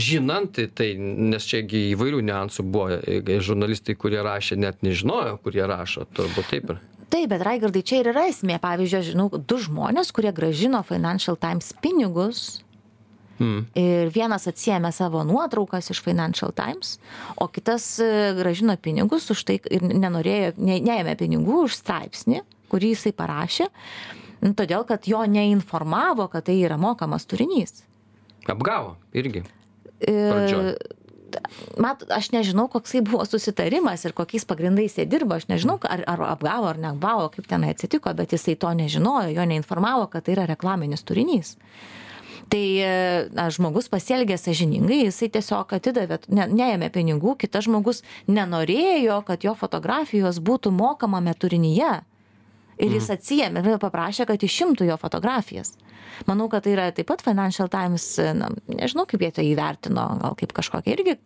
žinant 0.00 0.56
tai, 0.76 0.94
nes 0.96 1.44
čiagi 1.44 1.90
įvairių 1.92 2.22
niuansų 2.24 2.64
buvo, 2.64 2.96
e, 2.96 3.40
žurnalistai, 3.44 3.96
kurie 3.96 4.22
rašė, 4.24 4.56
net 4.56 4.80
nežinojo, 4.84 5.36
kurie 5.44 5.66
rašo, 5.68 6.06
turbūt 6.16 6.48
taip 6.52 6.72
ir. 6.72 6.80
Taip, 7.10 7.26
bet 7.32 7.42
Raigardai, 7.42 7.82
čia 7.82 8.00
ir 8.00 8.12
yra 8.12 8.28
esmė. 8.30 8.60
Pavyzdžiui, 8.62 8.98
aš 9.00 9.12
žinau 9.12 9.28
du 9.34 9.58
žmonės, 9.58 10.12
kurie 10.14 10.30
gražino 10.32 10.84
Financial 10.86 11.36
Times 11.36 11.72
pinigus 11.82 12.62
Mm. 13.40 13.60
Ir 13.80 14.10
vienas 14.12 14.44
atsiemė 14.50 14.90
savo 14.92 15.22
nuotraukas 15.24 15.88
iš 15.94 16.02
Financial 16.04 16.52
Times, 16.52 16.98
o 17.40 17.46
kitas 17.48 17.94
e, 18.02 18.08
gražino 18.36 18.76
pinigus 18.76 19.30
už 19.32 19.46
tai 19.48 19.56
ir 19.72 19.86
nenorėjo, 19.88 20.52
ne, 20.60 20.76
neėmė 20.84 21.16
pinigų 21.16 21.62
už 21.64 21.78
straipsnį, 21.78 22.42
kurį 22.68 22.92
jisai 22.92 23.14
parašė, 23.16 23.70
todėl 24.58 24.84
kad 24.88 25.08
jo 25.08 25.22
neinformavo, 25.24 26.28
kad 26.32 26.50
tai 26.50 26.58
yra 26.60 26.76
mokamas 26.80 27.24
turinys. 27.30 27.80
Apgavo 28.44 28.98
irgi. 29.16 29.46
Ir, 30.04 30.76
mat, 31.80 32.04
aš 32.12 32.30
nežinau, 32.34 32.66
koksai 32.68 33.00
buvo 33.06 33.24
susitarimas 33.24 34.04
ir 34.04 34.12
kokiais 34.16 34.44
pagrindais 34.48 34.98
jie 35.00 35.08
dirbo, 35.08 35.38
aš 35.40 35.48
nežinau, 35.48 35.78
ar, 35.88 36.04
ar 36.04 36.26
apgavo 36.34 36.68
ar 36.68 36.80
neapgavo, 36.82 37.30
kaip 37.32 37.48
tenai 37.48 37.72
atsitiko, 37.72 38.12
bet 38.20 38.36
jisai 38.36 38.58
to 38.60 38.76
nežinojo, 38.76 39.32
jo 39.32 39.48
neinformavo, 39.48 40.10
kad 40.12 40.28
tai 40.28 40.36
yra 40.36 40.48
reklaminis 40.52 41.08
turinys 41.08 41.56
tai 42.50 43.28
na 43.36 43.46
žmogus 43.52 43.88
pasielgė 43.92 44.36
sąžiningai 44.40 45.04
jisai 45.04 45.30
tiesiog 45.32 45.74
atidavė 45.76 46.20
ne 46.34 46.46
neėmė 46.50 46.90
pinigų 46.94 47.36
kitas 47.40 47.68
žmogus 47.68 48.02
nenorėjo 48.28 49.20
kad 49.28 49.46
jo 49.46 49.54
fotografijos 49.58 50.40
būtų 50.42 50.72
mokamame 50.74 51.34
turinyje. 51.34 52.00
Ir 52.80 52.94
jis 52.96 53.10
mhm. 53.10 53.18
atsiėmė 53.18 53.62
ir 53.62 53.80
paprašė 53.82 54.26
kad 54.28 54.40
išimtų 54.40 54.88
jo 54.88 54.96
fotografijas. 55.00 55.74
Manau 56.28 56.48
kad 56.52 56.64
tai 56.64 56.74
yra 56.74 56.88
taip 56.96 57.10
pat 57.10 57.22
financial 57.24 57.68
times 57.72 58.14
na 58.18 58.50
nežinau 58.68 59.06
kaip 59.08 59.22
jie 59.24 59.30
tai 59.36 59.46
įvertino 59.52 60.06
gal 60.22 60.36
kaip 60.40 60.54
kažkokią 60.56 60.96
irgi 60.96 61.16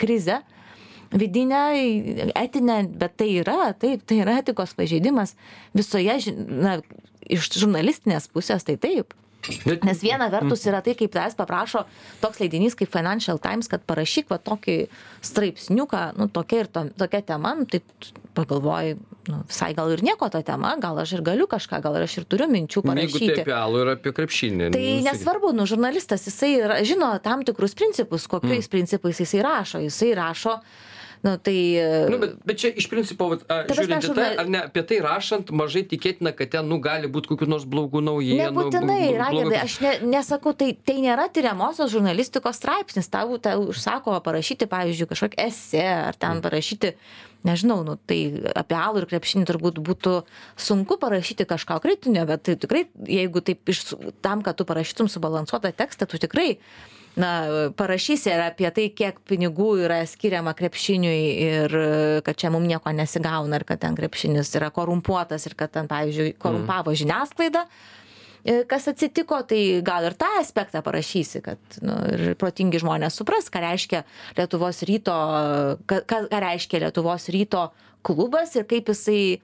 krizę 0.00 0.40
vidinę 1.10 1.62
etinę 2.38 2.84
bet 2.98 3.16
tai 3.18 3.30
yra 3.42 3.72
taip 3.74 4.04
tai 4.06 4.20
yra 4.22 4.38
etikos 4.42 4.74
pažeidimas 4.78 5.34
visoje 5.74 6.34
na 6.46 6.78
iš 7.26 7.50
žurnalistinės 7.58 8.30
pusės 8.30 8.66
tai 8.66 8.78
taip 8.80 9.14
Nes 9.86 10.02
viena 10.04 10.28
vertus 10.32 10.66
yra 10.68 10.82
tai, 10.84 10.94
kaip 10.98 11.12
tavęs 11.14 11.36
paprašo 11.38 11.84
toks 12.20 12.42
leidinys 12.42 12.76
kaip 12.78 12.90
Financial 12.92 13.40
Times, 13.42 13.70
kad 13.72 13.84
parašyk 13.88 14.28
va 14.32 14.40
tokį 14.42 14.76
straipsniuką, 15.24 16.02
nu 16.20 16.28
tokia 16.32 16.64
ir 16.64 16.68
to, 16.72 16.84
tokia 17.00 17.22
tema, 17.32 17.54
nu, 17.58 17.64
tai 17.70 17.80
pagalvoji, 18.36 18.98
nu, 19.30 19.40
visai 19.48 19.72
gal 19.76 19.90
ir 19.94 20.04
nieko 20.04 20.28
ta 20.32 20.42
tema, 20.46 20.74
gal 20.82 21.00
aš 21.00 21.16
ir 21.18 21.24
galiu 21.26 21.48
kažką, 21.50 21.80
gal 21.84 21.96
aš 22.02 22.20
ir 22.20 22.28
turiu 22.30 22.50
minčių 22.52 22.84
parašyti. 22.84 23.24
Jeigu 23.24 23.40
tai 23.40 23.46
apie 23.46 23.56
alų 23.56 23.82
ir 23.84 23.94
apie 23.94 24.14
krepšinį. 24.20 24.70
Tai 24.76 24.84
nu, 24.84 25.00
nesvarbu, 25.08 25.54
nu, 25.56 25.66
žurnalistas, 25.70 26.28
jisai 26.28 26.52
yra, 26.60 26.78
žino 26.86 27.10
tam 27.24 27.44
tikrus 27.48 27.74
principus, 27.78 28.28
kokiais 28.30 28.66
mm. 28.66 28.72
principais 28.76 29.24
jisai 29.24 29.42
rašo. 29.46 29.82
Jisai 29.82 30.14
rašo 30.18 30.58
uh, 30.60 30.78
Nu, 31.22 31.34
tai... 31.36 31.54
Nu, 32.08 32.18
bet, 32.22 32.36
bet 32.48 32.60
čia 32.62 32.70
iš 32.80 32.86
principo, 32.88 33.28
vat, 33.32 33.42
a, 33.52 33.62
žiūrint 33.68 34.06
į 34.08 34.12
tai, 34.16 34.28
ar 34.40 34.50
ne 34.50 34.62
apie 34.64 34.84
tai 34.88 35.00
rašant, 35.04 35.52
mažai 35.52 35.82
tikėtina, 35.88 36.32
kad 36.36 36.52
ten, 36.54 36.68
nu, 36.70 36.78
gali 36.80 37.10
būti 37.12 37.32
kokių 37.32 37.48
nors 37.50 37.66
blogų 37.68 38.00
naujienų. 38.06 38.46
Nebūtinai, 38.46 39.00
Ragėdai, 39.20 39.58
aš 39.60 39.78
ne, 39.84 39.94
nesakau, 40.16 40.54
tai, 40.56 40.72
tai 40.86 40.96
nėra 41.04 41.28
tyriamosios 41.32 41.92
žurnalistikos 41.92 42.56
straipsnis, 42.56 43.10
tau, 43.12 43.36
tau 43.42 43.66
užsako 43.68 44.16
parašyti, 44.24 44.70
pavyzdžiui, 44.70 45.10
kažkokį 45.10 45.42
esė, 45.44 45.84
ar 46.10 46.16
ten 46.16 46.38
mm. 46.38 46.44
parašyti 46.46 46.94
nežinau, 47.46 47.80
nu, 47.84 47.96
tai 48.08 48.18
apie 48.56 48.76
alų 48.76 49.02
ir 49.02 49.08
krepšinį 49.10 49.48
turbūt 49.48 49.80
būtų 49.84 50.14
sunku 50.60 50.96
parašyti 51.00 51.46
kažką 51.48 51.80
kritinio, 51.84 52.24
bet 52.28 52.44
tai 52.48 52.56
tikrai, 52.60 52.86
jeigu 53.08 53.44
taip 53.44 53.72
iš, 53.72 53.84
tam, 54.24 54.44
kad 54.46 54.58
tu 54.58 54.66
parašytum 54.68 55.08
subalansuotą 55.12 55.72
tekstą, 55.76 56.08
tu 56.10 56.20
tikrai 56.20 56.54
na 57.18 57.30
parašysi 57.76 58.30
ir 58.30 58.42
apie 58.44 58.70
tai 58.74 58.86
kiek 58.94 59.18
pinigų 59.28 59.70
yra 59.86 60.00
skiriama 60.06 60.54
krepšiniui 60.58 61.22
ir 61.46 61.76
kad 62.26 62.38
čia 62.38 62.52
mum 62.54 62.66
nieko 62.68 62.92
nesigauna 62.94 63.60
ir 63.60 63.66
kad 63.68 63.82
ten 63.82 63.96
krepšinis 63.98 64.52
yra 64.58 64.70
korumpuotas 64.74 65.46
ir 65.48 65.56
kad 65.58 65.72
ten 65.74 65.90
pavyzdžiui 65.90 66.36
korumpavo 66.38 66.94
žiniasklaidą 66.94 67.64
e, 68.44 68.62
kas 68.70 68.88
atsitiko, 68.92 69.42
tai 69.48 69.80
gal 69.86 70.06
ir 70.06 70.16
tą 70.18 70.30
aspektą 70.40 70.84
parašysi, 70.86 71.42
kad 71.44 71.80
nu, 71.82 71.98
ir 72.14 72.34
protingi 72.40 72.82
žmonės 72.82 73.18
supras, 73.18 73.50
ką 73.50 73.64
reiškia 73.66 74.04
Lietuvos 74.38 74.82
ryto, 74.86 75.16
ką, 75.90 76.02
ką 76.06 76.22
reiškia 76.30 76.84
Lietuvos 76.86 77.26
ryto 77.34 77.70
klubas 78.06 78.54
ir 78.56 78.64
kaip 78.68 78.88
jisai 78.88 79.40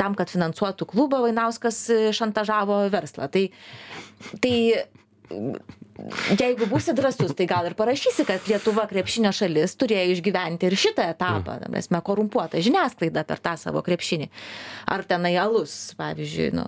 tam, 0.00 0.14
kad 0.16 0.30
finansuotų 0.32 0.86
klubą, 0.88 1.20
Vainauskas 1.26 1.82
šantažavo 2.16 2.86
verslą. 2.92 3.28
Tai, 3.32 3.42
tai 4.40 4.54
jeigu 6.38 6.68
būsi 6.70 6.94
drąsus 6.96 7.34
tai 7.38 7.46
gal 7.50 7.66
ir 7.68 7.74
parašysi 7.78 8.26
kad 8.28 8.46
lietuva 8.50 8.86
krepšinio 8.90 9.32
šalis 9.34 9.74
turėjo 9.80 10.14
išgyventi 10.14 10.68
ir 10.68 10.76
šitą 10.78 11.08
etapą 11.14 11.58
ta 11.62 11.70
prasme 11.70 12.00
korumpuota 12.06 12.62
žiniasklaida 12.62 13.24
per 13.28 13.42
tą 13.42 13.56
savo 13.60 13.82
krepšinį. 13.86 14.28
Ar 14.94 15.04
tenai 15.08 15.34
alus 15.40 15.94
pavyzdžiui 15.98 16.50
nu 16.56 16.64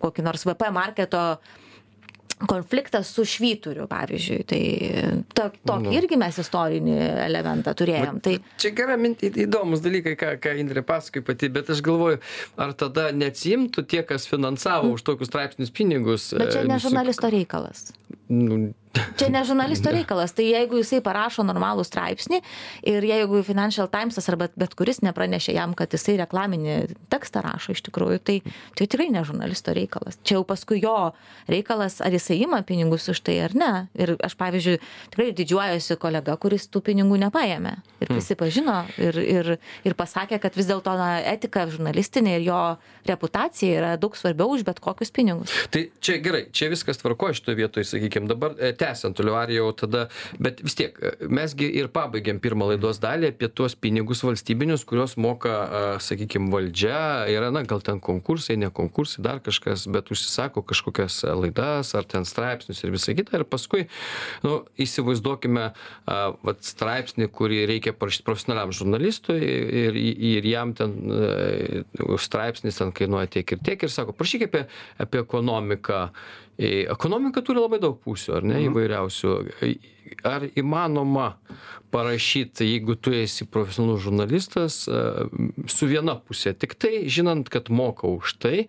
kokį 0.00 0.26
nors 0.26 0.46
vp 0.48 0.72
marketo 0.74 1.24
konfliktas 2.46 3.10
su 3.14 3.24
švyturiu 3.26 3.88
pavyzdžiui. 3.90 4.44
Tai 4.48 4.62
to 5.34 5.48
tokį 5.70 5.94
irgi 5.98 6.18
mes 6.20 6.38
istorinį 6.42 6.96
elementą 7.24 7.74
turėjom. 7.78 8.20
Tai 8.24 8.36
čia 8.60 8.72
gera 8.76 8.98
minti 9.00 9.30
įdomūs 9.46 9.82
dalykai 9.84 10.14
ką 10.20 10.34
ką 10.42 10.54
indrė 10.62 10.84
pasakoja 10.86 11.26
pati 11.30 11.50
bet 11.52 11.72
aš 11.74 11.82
galvoju 11.86 12.20
ar 12.60 12.74
tada 12.78 13.08
neatsiimtų 13.16 13.86
tie 13.90 14.04
kas 14.06 14.28
finansavo 14.30 14.94
už 14.94 15.06
tokius 15.06 15.32
straipsnius 15.32 15.74
pinigus 15.74 16.30
bet 16.38 16.54
čia 16.54 16.66
ne 16.68 16.78
žurnalisto 16.82 17.30
reikalas. 17.32 17.90
Nu 18.28 18.68
čia 19.18 19.28
ne 19.32 19.42
žurnalisto 19.46 19.92
reikalas. 19.94 20.34
Tai 20.36 20.46
jeigu 20.46 20.80
jisai 20.80 21.00
parašo 21.04 21.44
normalų 21.46 21.84
straipsnį 21.86 22.40
ir 22.88 23.06
jeigu 23.06 23.42
financial 23.46 23.90
timesas 23.92 24.28
arba 24.30 24.50
bet 24.58 24.74
kuris 24.78 25.02
nepranešė 25.04 25.54
jam 25.56 25.74
kad 25.78 25.92
jisai 25.94 26.18
reklaminį 26.22 26.78
tekstą 27.12 27.42
rašo 27.44 27.76
iš 27.76 27.84
tikrųjų 27.88 28.20
tai 28.22 28.38
tai 28.78 28.86
tikrai 28.86 29.08
ne 29.14 29.24
žurnalisto 29.26 29.74
reikalas. 29.76 30.18
Čia 30.22 30.38
jau 30.38 30.44
paskui 30.48 30.80
jo 30.82 31.12
reikalas 31.50 32.00
ar 32.04 32.14
jisai 32.14 32.40
ima 32.44 32.62
pinigus 32.66 33.08
už 33.10 33.22
tai 33.26 33.38
ar 33.46 33.54
ne. 33.58 33.72
Ir 33.98 34.16
aš 34.24 34.36
pavyzdžiui 34.38 34.78
tikrai 35.12 35.30
didžiuojuosi 35.38 35.98
kolega 36.00 36.36
kuris 36.40 36.68
tų 36.68 36.82
pinigų 36.90 37.20
nepaėmė 37.24 37.74
ir 37.98 38.06
hmm. 38.06 38.14
prisipažino 38.14 38.78
ir 38.98 39.18
ir 39.22 39.52
ir 39.86 39.98
pasakė 39.98 40.40
kad 40.42 40.56
vis 40.58 40.68
dėlto 40.68 40.94
etika 41.28 41.66
žurnalistinė 41.70 42.38
ir 42.38 42.46
jo 42.48 42.62
reputacija 43.08 43.80
yra 43.80 43.92
daug 44.00 44.16
svarbiau 44.18 44.52
už 44.54 44.64
bet 44.66 44.80
kokius 44.84 45.12
pinigus. 45.14 45.52
Tai 45.72 45.84
čia 46.04 46.18
gerai 46.22 46.46
čia 46.52 46.70
viskas 46.72 47.00
tvarkoj 47.00 47.36
šitoj 47.38 47.58
vietoj 47.58 47.86
sakykim. 47.88 48.28
Dabar 48.30 48.56
e, 48.58 48.72
tęsiant 48.88 49.16
toliau 49.16 49.36
ar 49.38 49.52
jau 49.52 49.68
tada 49.76 50.06
bet 50.40 50.62
vis 50.64 50.76
tiek 50.78 50.96
mes 51.28 51.54
gi 51.58 51.68
ir 51.80 51.90
pabaigėm 51.92 52.40
pirmą 52.42 52.72
laidos 52.72 53.00
dalį 53.02 53.32
apie 53.32 53.50
tuos 53.52 53.76
pinigus 53.76 54.22
valstybinius 54.24 54.86
kuriuos 54.88 55.16
moka 55.20 55.98
sakykim 56.02 56.48
valdžia. 56.52 57.28
Yra 57.32 57.50
na 57.54 57.64
gal 57.68 57.82
ten 57.84 58.00
konkursai 58.04 58.58
ne 58.60 58.70
konkursai 58.74 59.24
dar 59.24 59.42
kažkas 59.44 59.86
bet 59.92 60.10
užsisako 60.14 60.62
kažkokias 60.66 61.20
laidas 61.38 61.94
ar 61.98 62.08
ten 62.08 62.26
straipsnius 62.28 62.82
ir 62.84 62.94
visa 62.94 63.14
kita. 63.16 63.38
Ir 63.38 63.46
paskui 63.48 63.86
nu 64.46 64.62
įsivaizduokime 64.80 65.68
a 66.08 66.18
vat 66.46 66.64
straipsnį 66.66 67.28
kurį 67.34 67.64
reikia 67.70 67.94
parašyt 67.96 68.26
profesionaliam 68.26 68.72
žurnalistui 68.74 69.38
ir 69.84 69.98
ir 69.98 70.48
jam 70.48 70.74
ten 70.78 70.96
straipsnis 72.18 72.80
ten 72.80 72.92
kainuoja 72.94 73.30
tiek 73.38 73.56
ir 73.56 73.64
tiek 73.64 73.82
ir 73.82 73.92
sako 73.92 74.16
parašyk 74.16 74.48
apie 74.48 74.66
apie 74.98 75.24
ekonomiką 75.24 76.08
Ekonomika 76.58 77.42
turi 77.46 77.62
labai 77.62 77.78
daug 77.78 78.00
pusių, 78.02 78.32
ar 78.40 78.46
ne, 78.46 78.56
mhm. 78.58 78.70
įvairiausių. 78.72 79.34
Ar 80.26 80.46
įmanoma 80.58 81.28
parašyti, 81.92 82.66
jeigu 82.66 82.96
tu 82.98 83.12
esi 83.14 83.46
profesionalus 83.46 84.02
žurnalistas, 84.06 84.78
su 84.88 85.88
viena 85.88 86.16
pusė, 86.18 86.54
tik 86.58 86.74
tai 86.80 87.04
žinant, 87.12 87.50
kad 87.52 87.68
moka 87.70 88.08
už 88.10 88.34
tai, 88.42 88.66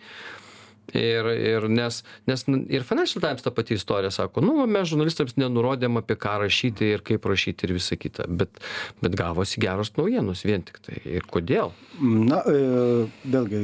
Ir, 0.97 1.27
ir 1.33 1.67
nes, 1.69 2.01
nes 2.29 2.45
ir 2.49 2.85
Financial 2.87 3.21
Times 3.21 3.43
ta 3.45 3.51
pati 3.53 3.75
istorija 3.77 4.11
sako, 4.13 4.41
nu, 4.41 4.65
mes 4.69 4.89
žurnalistams 4.89 5.35
nenurodėm 5.39 5.99
apie 6.01 6.17
ką 6.19 6.39
rašyti 6.43 6.93
ir 6.95 7.03
kaip 7.05 7.25
rašyti 7.29 7.67
ir 7.67 7.75
visa 7.77 7.97
kita, 7.99 8.25
bet, 8.27 8.61
bet 9.03 9.17
gavosi 9.19 9.61
geros 9.61 9.93
naujienos 9.97 10.45
vien 10.47 10.65
tik 10.65 10.81
tai. 10.85 10.97
Ir 11.05 11.27
kodėl? 11.29 11.73
Na, 11.99 12.41
e, 12.47 13.05
vėlgi, 13.29 13.61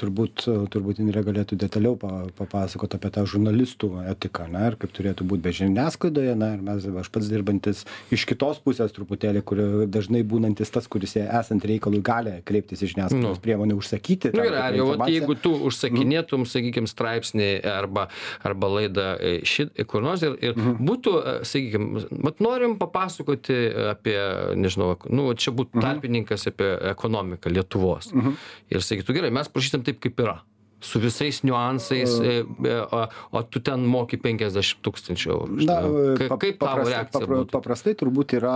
turbūt, 0.00 0.48
turbūt 0.72 1.00
Indrė 1.02 1.22
galėtų 1.26 1.56
detaliau 1.60 1.94
papasakoti 1.96 2.98
apie 2.98 3.12
tą 3.14 3.24
žurnalistų 3.30 3.92
etiką, 4.12 4.48
na, 4.52 4.66
ir 4.68 4.78
kaip 4.80 4.92
turėtų 4.96 5.26
būti 5.28 5.44
be 5.46 5.54
žiniasklaidoje, 5.54 6.34
na, 6.38 6.52
ir 6.56 6.64
mes, 6.66 6.88
aš 7.04 7.10
pats 7.14 7.30
dirbantis 7.30 7.84
iš 8.14 8.26
kitos 8.28 8.60
pusės 8.64 8.92
truputėlį, 8.96 9.44
kur 9.46 9.62
dažnai 9.88 10.24
būnantis 10.26 10.74
tas, 10.74 10.88
kuris 10.90 11.16
esant 11.22 11.64
reikalui 11.68 12.02
gali 12.04 12.38
kreiptis 12.48 12.82
į 12.82 12.92
žiniasklaidos 12.94 13.38
nu. 13.38 13.44
priemonę 13.44 13.78
užsakyti. 13.78 14.34
Nu, 14.34 14.44
gerai, 14.48 14.64
ar 14.66 14.78
jau, 14.78 14.90
jeigu 15.08 15.38
tu 15.38 15.54
užsakinėtum, 15.70 16.42
mm 16.42 16.57
sakykim 16.58 16.88
straipsnį 16.90 17.48
arba 17.72 18.08
arba 18.46 18.72
laidą 18.74 19.08
e, 19.16 19.38
ši 19.48 19.68
kur 19.88 20.04
nors 20.04 20.24
ir 20.26 20.36
ir 20.42 20.56
mhm. 20.56 20.76
būtų 20.90 21.14
e, 21.18 21.36
sakykim 21.48 21.88
vat 22.26 22.44
norim 22.44 22.76
papasakoti 22.80 23.58
apie 23.94 24.18
nežinau 24.58 24.94
nu 25.08 25.30
čia 25.34 25.54
būt 25.54 25.72
mhm. 25.72 25.86
tarpininkas 25.86 26.50
apie 26.50 26.74
ekonomiką 26.92 27.52
lietuvos 27.54 28.12
mhm. 28.14 28.38
ir 28.74 28.84
sakytų 28.84 29.20
gerai 29.20 29.34
mes 29.34 29.50
prašysim 29.52 29.86
taip 29.86 30.02
kaip 30.04 30.24
yra 30.26 30.38
su 30.80 31.00
visais 31.02 31.42
niuansais, 31.42 32.20
e, 32.20 32.44
e, 32.64 32.74
o, 32.90 33.02
o 33.30 33.42
tu 33.42 33.60
ten 33.64 33.82
moki 33.82 34.18
50 34.22 34.82
tūkstančių 34.86 35.30
eurų. 35.34 35.58
Na, 35.66 35.78
Ka, 36.20 36.38
kaip 36.38 36.60
tavo 36.62 36.84
reakcija? 36.86 37.24
Papra, 37.24 37.40
paprastai 37.50 37.94
turbūt 37.98 38.36
yra 38.38 38.54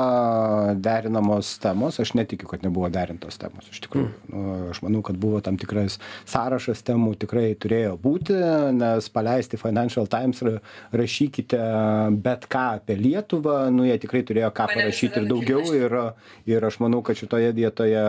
derinamos 0.79 1.57
temos, 1.63 1.99
aš 2.03 2.15
netikiu, 2.19 2.47
kad 2.51 2.63
nebuvo 2.63 2.91
derintos 2.95 3.41
temos. 3.43 3.67
Iš 3.75 3.83
tikrųjų, 3.87 4.07
mm. 4.07 4.35
nu, 4.35 4.59
aš 4.71 4.83
manau, 4.87 5.03
kad 5.07 5.19
buvo 5.23 5.41
tam 5.43 5.59
tikras 5.61 5.99
sąrašas 6.31 6.85
temų 6.87 7.17
tikrai 7.25 7.49
turėjo 7.59 7.97
būti, 8.03 8.39
nes 8.79 9.11
paleisti 9.13 9.59
Financial 9.61 10.07
Times 10.11 10.45
rašykite 10.95 11.61
bet 12.23 12.47
ką 12.51 12.65
apie 12.79 12.97
Lietuvą, 12.99 13.67
nu 13.75 13.87
jie 13.89 13.99
tikrai 14.03 14.23
turėjo 14.27 14.53
ką 14.55 14.69
parašyti 14.77 15.23
ir 15.23 15.29
daugiau 15.31 15.75
ir, 15.77 15.99
ir 16.51 16.71
aš 16.71 16.79
manau, 16.83 17.03
kad 17.03 17.19
šitoje 17.19 17.51
vietoje, 17.57 18.03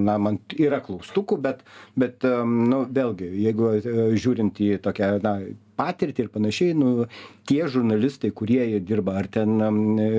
na, 0.00 0.16
man 0.22 0.40
yra 0.56 0.80
klaustukų, 0.84 1.38
bet, 1.44 1.62
bet 1.98 2.24
nu, 2.24 2.82
vėlgi, 2.88 3.28
jeigu 3.46 3.70
e, 3.76 4.08
žiūrint 4.16 4.60
į 4.62 4.70
tokią 4.84 5.12
na 5.24 5.36
patirtį 5.78 6.26
ir 6.26 6.32
panašiai 6.34 6.76
nu 6.78 7.06
tie 7.48 7.62
žurnalistai 7.70 8.32
kurie 8.36 8.66
dirba 8.80 9.16
ar 9.20 9.30
ten 9.36 9.56
e, 9.62 10.10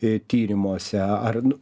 e, 0.00 0.16
tyrimuose 0.28 1.02
ar 1.02 1.42
nu 1.46 1.58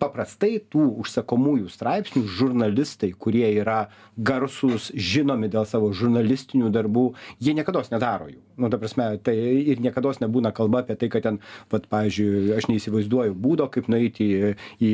paprastai 0.00 0.58
tų 0.72 0.86
užsakomųjų 1.04 1.70
straipsnių 1.72 2.24
žurnalistai 2.38 3.12
kurie 3.20 3.46
yra 3.60 3.84
garsūs 4.16 4.90
žinomi 4.96 5.50
dėl 5.52 5.66
savo 5.68 5.90
žurnalistinių 5.96 6.70
darbų 6.74 7.06
jie 7.40 7.54
niekados 7.56 7.92
nedaro 7.92 8.28
jų. 8.30 8.40
Nu 8.60 8.68
ta 8.68 8.76
prasme 8.80 9.06
tai 9.24 9.34
ir 9.72 9.80
niekados 9.80 10.20
nebūna 10.20 10.52
kalba 10.56 10.82
apie 10.82 10.96
tai 11.00 11.08
kad 11.12 11.24
ten 11.24 11.38
vat 11.72 11.86
pavyzdžiui 11.92 12.52
aš 12.58 12.68
neįsivaizduoju 12.68 13.36
būdo 13.46 13.68
kaip 13.72 13.88
nueiti 13.92 14.26
į 14.30 14.50
į 14.84 14.92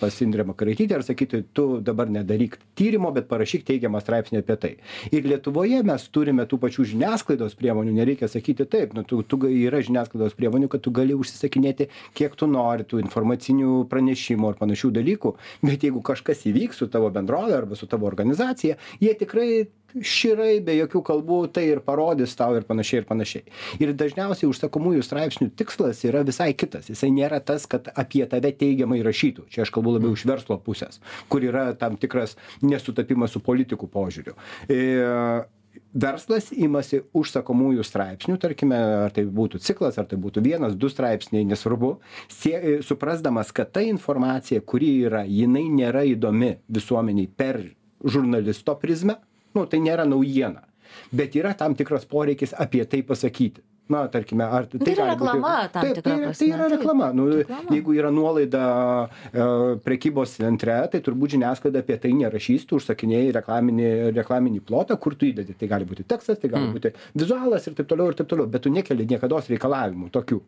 pas 0.00 0.18
indrę 0.24 0.44
makaraitytę 0.48 0.98
ir 0.98 1.06
sakyti 1.06 1.42
tu 1.56 1.66
dabar 1.84 2.10
nedaryk 2.12 2.58
tyrimo 2.78 3.12
bet 3.16 3.28
parašyk 3.30 3.64
teigiamą 3.68 4.02
straipsnį 4.04 4.42
apie 4.42 4.58
tai. 4.60 4.72
Ir 5.12 5.28
lietuvoje 5.28 5.80
mes 5.86 6.04
turime 6.12 6.44
tų 6.48 6.60
pačių 6.64 6.88
žiniasklaidos 6.92 7.56
priemonių 7.58 7.96
nereikia 7.96 8.28
sakyti 8.28 8.68
taip 8.68 8.92
nu 8.96 9.04
tu 9.08 9.22
tu 9.22 9.40
yra 9.48 9.80
žiniasklaidos 9.84 10.36
priemonių 10.36 10.68
kad 10.72 10.84
tu 10.84 10.92
gali 10.92 11.16
užsisakinėti 11.16 11.88
kiek 12.18 12.36
tu 12.36 12.50
nori 12.50 12.84
tų 12.88 13.00
informacinių 13.06 13.80
pranešimų 13.88 14.37
ar 14.46 14.60
panašių 14.60 14.92
dalykų 15.00 15.34
bet 15.64 15.88
jeigu 15.88 16.04
kažkas 16.04 16.46
įvyks 16.50 16.78
su 16.78 16.86
tavo 16.92 17.10
bendrove 17.10 17.56
arba 17.56 17.76
su 17.76 17.90
tavo 17.90 18.06
organizacija 18.06 18.78
jie 19.02 19.16
tikrai 19.18 19.66
širai 19.88 20.58
be 20.60 20.74
jokių 20.76 21.00
kalbų 21.00 21.38
tai 21.56 21.64
ir 21.70 21.80
parodys 21.84 22.34
tau 22.36 22.52
ir 22.58 22.66
panašiai 22.68 23.00
ir 23.00 23.06
panašiai. 23.08 23.44
Ir 23.80 23.94
dažniausiai 23.96 24.50
užsakomųjų 24.50 25.00
straipsnių 25.00 25.48
tikslas 25.56 26.02
yra 26.04 26.20
visai 26.28 26.50
kitas. 26.52 26.90
Jisai 26.92 27.08
nėra 27.14 27.40
tas 27.40 27.64
kad 27.70 27.88
apie 27.96 28.20
tave 28.28 28.52
teigiamai 28.52 29.00
rašytų. 29.06 29.46
Čia 29.48 29.64
aš 29.64 29.72
kalbu 29.72 29.96
labiau 29.96 30.12
iš 30.12 30.26
verslo 30.28 30.58
pusės 30.60 31.00
kur 31.32 31.44
yra 31.44 31.72
tam 31.78 31.96
tikras 32.00 32.36
nesutapimas 32.64 33.34
su 33.34 33.42
politikų 33.44 33.88
požiūriu. 33.92 34.36
I 34.68 35.46
verslas 35.94 36.50
imasi 36.52 37.00
užsakomųjų 37.16 37.84
straipsnių 37.86 38.36
tarkime 38.40 38.76
ar 39.06 39.14
tai 39.14 39.24
būtų 39.24 39.60
ciklas 39.64 39.96
ar 39.98 40.06
tai 40.10 40.18
būtų 40.20 40.42
vienas 40.44 40.76
du 40.76 40.90
straipsniai 40.92 41.46
nesvarbu 41.48 41.94
sie 42.32 42.78
suprasdamas 42.84 43.52
kad 43.56 43.72
ta 43.72 43.80
informacija 43.84 44.60
kuri 44.60 44.90
yra 45.08 45.24
jinai 45.24 45.64
nėra 45.72 46.04
įdomi 46.10 46.56
visuomenei 46.68 47.26
per 47.28 47.62
žurnalisto 48.04 48.76
prizmę 48.76 49.16
nu 49.56 49.64
tai 49.66 49.80
nėra 49.84 50.04
naujiena 50.08 50.66
bet 51.12 51.36
yra 51.36 51.54
tam 51.56 51.74
tikras 51.74 52.04
poreikis 52.08 52.52
apie 52.58 52.84
tai 52.84 53.02
pasakyti 53.02 53.64
na 53.92 54.04
tarkime 54.12 54.44
ar 54.44 54.66
tai, 54.70 54.80
tai 54.82 54.94
yra 54.94 55.06
reklama 55.12 55.54
tam 55.72 55.86
taip, 55.86 55.98
tikra 55.98 56.14
tai, 56.14 56.18
prasme. 56.24 56.40
Tai 56.40 56.48
yra 56.56 56.68
reklama. 56.72 57.08
Nu, 57.16 57.26
reklama. 57.40 57.74
Jeigu 57.74 57.96
yra 57.96 58.10
nuolaida 58.14 58.64
e, 59.06 59.46
prekybos 59.84 60.36
centre, 60.36 60.76
tai 60.92 61.00
turbūt 61.04 61.36
žiniasklaida 61.36 61.82
apie 61.84 61.98
tai 62.02 62.12
nerašys, 62.18 62.66
tu 62.68 62.80
užsakinėjai 62.80 63.32
reklaminį, 63.38 63.88
reklaminį 64.18 64.62
plotą, 64.68 64.98
kur 65.00 65.16
tu 65.18 65.30
įdedi. 65.30 65.56
Tai 65.58 65.70
gali 65.72 65.88
būti 65.88 66.06
tekstas, 66.08 66.40
tai 66.42 66.52
gali 66.52 66.68
mm. 66.68 66.76
būti 66.76 66.94
vizualas 67.18 67.68
ir 67.68 67.78
taip 67.78 67.90
toliau 67.90 68.12
ir 68.12 68.18
taip 68.18 68.30
toliau, 68.30 68.48
bet 68.50 68.66
tu 68.66 68.72
nekeli 68.74 69.08
niekada 69.08 69.42
reikalavimų 69.48 70.12
tokių 70.14 70.42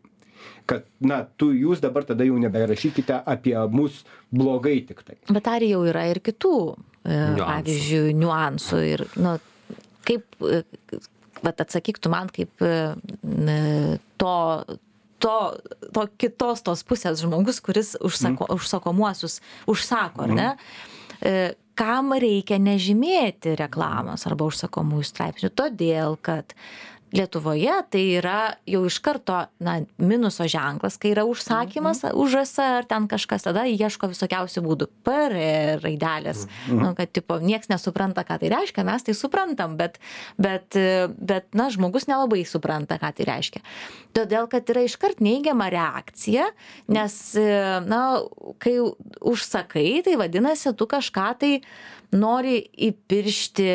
kad 0.65 0.85
na 1.05 1.19
tu 1.37 1.51
jūs 1.53 1.81
dabar 1.81 2.05
tada 2.05 2.25
jau 2.25 2.37
neberašykite 2.41 3.19
apie 3.29 3.53
mus 3.73 4.01
blogai 4.33 4.79
tiktai. 4.87 5.19
Bet 5.29 5.47
ar 5.49 5.63
jau 5.65 5.83
yra 5.89 6.07
ir 6.09 6.21
kitų 6.23 6.55
E, 7.01 7.17
pavyzdžiui, 7.39 8.13
niuansų 8.13 8.79
ir, 8.85 9.03
nu, 9.17 9.33
kaip, 10.05 10.27
e, 10.45 10.61
vat 11.45 11.63
atsakyk 11.63 11.99
tu 12.01 12.11
man 12.13 12.29
kaip 12.33 12.63
e, 12.65 12.73
to, 14.21 14.35
to, 15.21 15.35
to 15.93 16.05
kitos 16.21 16.63
tos 16.65 16.85
pusės 16.87 17.23
žmogus, 17.23 17.61
kuris 17.63 17.95
užsako, 18.01 18.47
mm. 18.47 18.59
užsakomuosius 18.59 19.39
užsako, 19.71 20.27
ar 20.27 20.35
ne? 20.37 20.49
Mm. 21.21 21.57
Kam 21.81 22.11
reikia 22.19 22.57
nežymėti 22.61 23.55
reklamos 23.57 24.25
arba 24.27 24.49
užsakomųjų 24.49 25.05
straipsnių? 25.07 25.49
Todėl, 25.57 26.17
kad 26.21 26.53
lietuvoje 27.11 27.73
tai 27.91 28.03
yra 28.17 28.53
jau 28.67 28.81
iš 28.87 28.97
karto 29.03 29.37
na 29.63 29.79
minuso 29.99 30.47
ženklas 30.49 30.97
kai 31.01 31.11
yra 31.13 31.25
užsakymas 31.27 32.03
mhm. 32.07 32.17
užs 32.23 32.55
ar 32.63 32.87
ten 32.87 33.07
kažkas 33.11 33.45
tada 33.47 33.65
ieško 33.67 34.11
visokiausių 34.11 34.63
būdų 34.65 34.87
pr 35.05 35.35
raidelės 35.83 36.45
mhm. 36.47 36.81
nu 36.81 36.93
kad 36.97 37.11
tipo 37.11 37.39
nieks 37.43 37.71
nesupranta 37.71 38.23
ką 38.27 38.39
tai 38.41 38.51
reiškia 38.55 38.85
mes 38.87 39.07
tai 39.07 39.15
suprantam 39.17 39.75
bet 39.79 39.99
bet 40.41 40.77
bet 41.19 41.49
na 41.57 41.69
žmogus 41.73 42.07
nelabai 42.11 42.43
supranta 42.47 42.99
ką 43.01 43.13
tai 43.17 43.27
reiškia 43.29 43.63
todėl 44.15 44.47
kad 44.51 44.67
yra 44.71 44.85
iškart 44.87 45.23
neigiama 45.23 45.69
reakcija 45.73 46.49
nes 46.91 47.15
na 47.91 48.03
kai 48.63 48.77
užsakai 49.19 50.01
tai 50.07 50.17
vadinasi 50.19 50.75
tu 50.77 50.87
kažką 50.87 51.31
tai 51.43 51.53
nori 52.11 52.61
įpiršti 52.89 53.71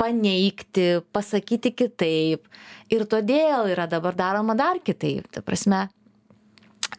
paneigti 0.00 0.88
pasakyti 1.12 1.74
kitaip 1.76 2.48
ir 2.92 3.06
todėl 3.10 3.70
yra 3.74 3.88
dabar 3.90 4.16
daroma 4.16 4.56
dar 4.58 4.80
kitaip 4.84 5.28
ta 5.34 5.44
prasme 5.44 5.86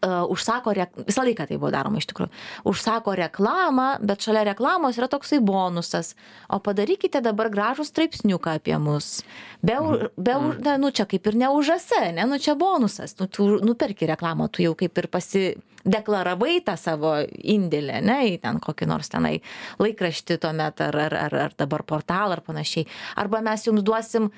uh, 0.05 0.25
užsako, 0.29 0.73
re... 0.73 0.85
visą 1.07 1.23
laiką 1.25 1.47
tai 1.47 1.57
buvo 1.59 1.71
daroma 1.73 2.01
iš 2.01 2.07
tikrųjų, 2.11 2.31
užsako 2.71 3.15
reklamą, 3.19 3.87
bet 4.05 4.25
šalia 4.25 4.43
reklamos 4.51 4.99
yra 4.99 5.09
toksai 5.11 5.41
bonusas, 5.45 6.13
o 6.49 6.61
padarykite 6.63 7.21
dabar 7.23 7.51
gražų 7.53 7.85
straipsniuką 7.87 8.55
apie 8.59 8.77
mus. 8.81 9.21
Be, 9.61 9.77
mhm. 9.77 10.13
be 10.17 10.37
mhm. 10.37 10.61
ne, 10.67 10.77
nu 10.81 10.93
čia 10.95 11.07
kaip 11.09 11.27
ir 11.31 11.39
ne 11.43 11.51
užase, 11.53 12.03
ne, 12.17 12.27
nu 12.29 12.39
čia 12.41 12.57
bonusas, 12.59 13.17
nu 13.19 13.29
tu 13.31 13.47
nuperki 13.65 14.09
reklamą, 14.09 14.49
tu 14.51 14.65
jau 14.65 14.75
kaip 14.77 15.03
ir 15.03 15.09
pasi 15.11 15.45
deklaravai 15.85 16.59
tą 16.65 16.75
savo 16.79 17.13
indėlį, 17.25 17.99
ne, 18.05 18.17
į 18.33 18.39
ten 18.43 18.59
kokį 18.63 18.87
nors 18.89 19.11
tenai 19.11 19.37
laikraštį 19.81 20.37
tuomet 20.41 20.83
ar, 20.85 20.97
ar, 21.07 21.17
ar, 21.25 21.37
ar 21.47 21.55
dabar 21.57 21.85
portalą 21.87 22.37
ar 22.37 22.43
panašiai. 22.45 22.87
Arba 23.21 23.41
mes 23.45 23.65
jums 23.67 23.85
duosim 23.85 24.29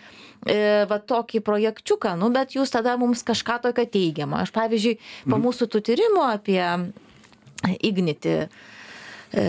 e, 0.47 0.84
va 0.89 0.99
tokį 0.99 1.43
projekčiuką, 1.45 2.15
nu, 2.19 2.32
bet 2.36 2.56
jūs 2.58 2.73
tada 2.73 2.95
mums 3.01 3.25
kažką 3.27 3.62
tokio 3.67 3.88
teigiamo. 3.89 4.39
Aš 4.43 4.53
pavyzdžiui, 4.56 4.99
po 5.25 5.36
mhm. 5.36 5.47
mūsų 5.47 5.69
tų 5.73 5.84
tyrimų 5.91 6.27
apie 6.32 6.62
Ignitį, 7.63 8.38
e, 9.39 9.43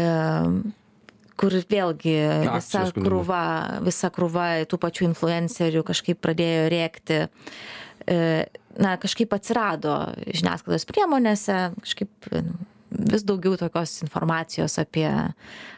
kur 1.34 1.56
vėlgi 1.70 2.18
visa 2.46 2.84
krūva, 2.94 3.44
visa 3.82 4.10
krūva 4.14 4.48
tų 4.70 4.78
pačių 4.82 5.08
influencerių 5.10 5.82
kažkaip 5.86 6.20
pradėjo 6.22 6.68
rėkti. 6.72 7.24
E, 8.06 8.18
na, 8.80 8.96
kažkaip 9.00 9.34
atsirado 9.36 9.96
žiniasklaidos 10.26 10.86
priemonėse, 10.88 11.58
kažkaip 11.82 12.30
vis 12.94 13.24
daugiau 13.26 13.56
tokios 13.58 13.96
informacijos 14.04 14.76
apie, 14.78 15.08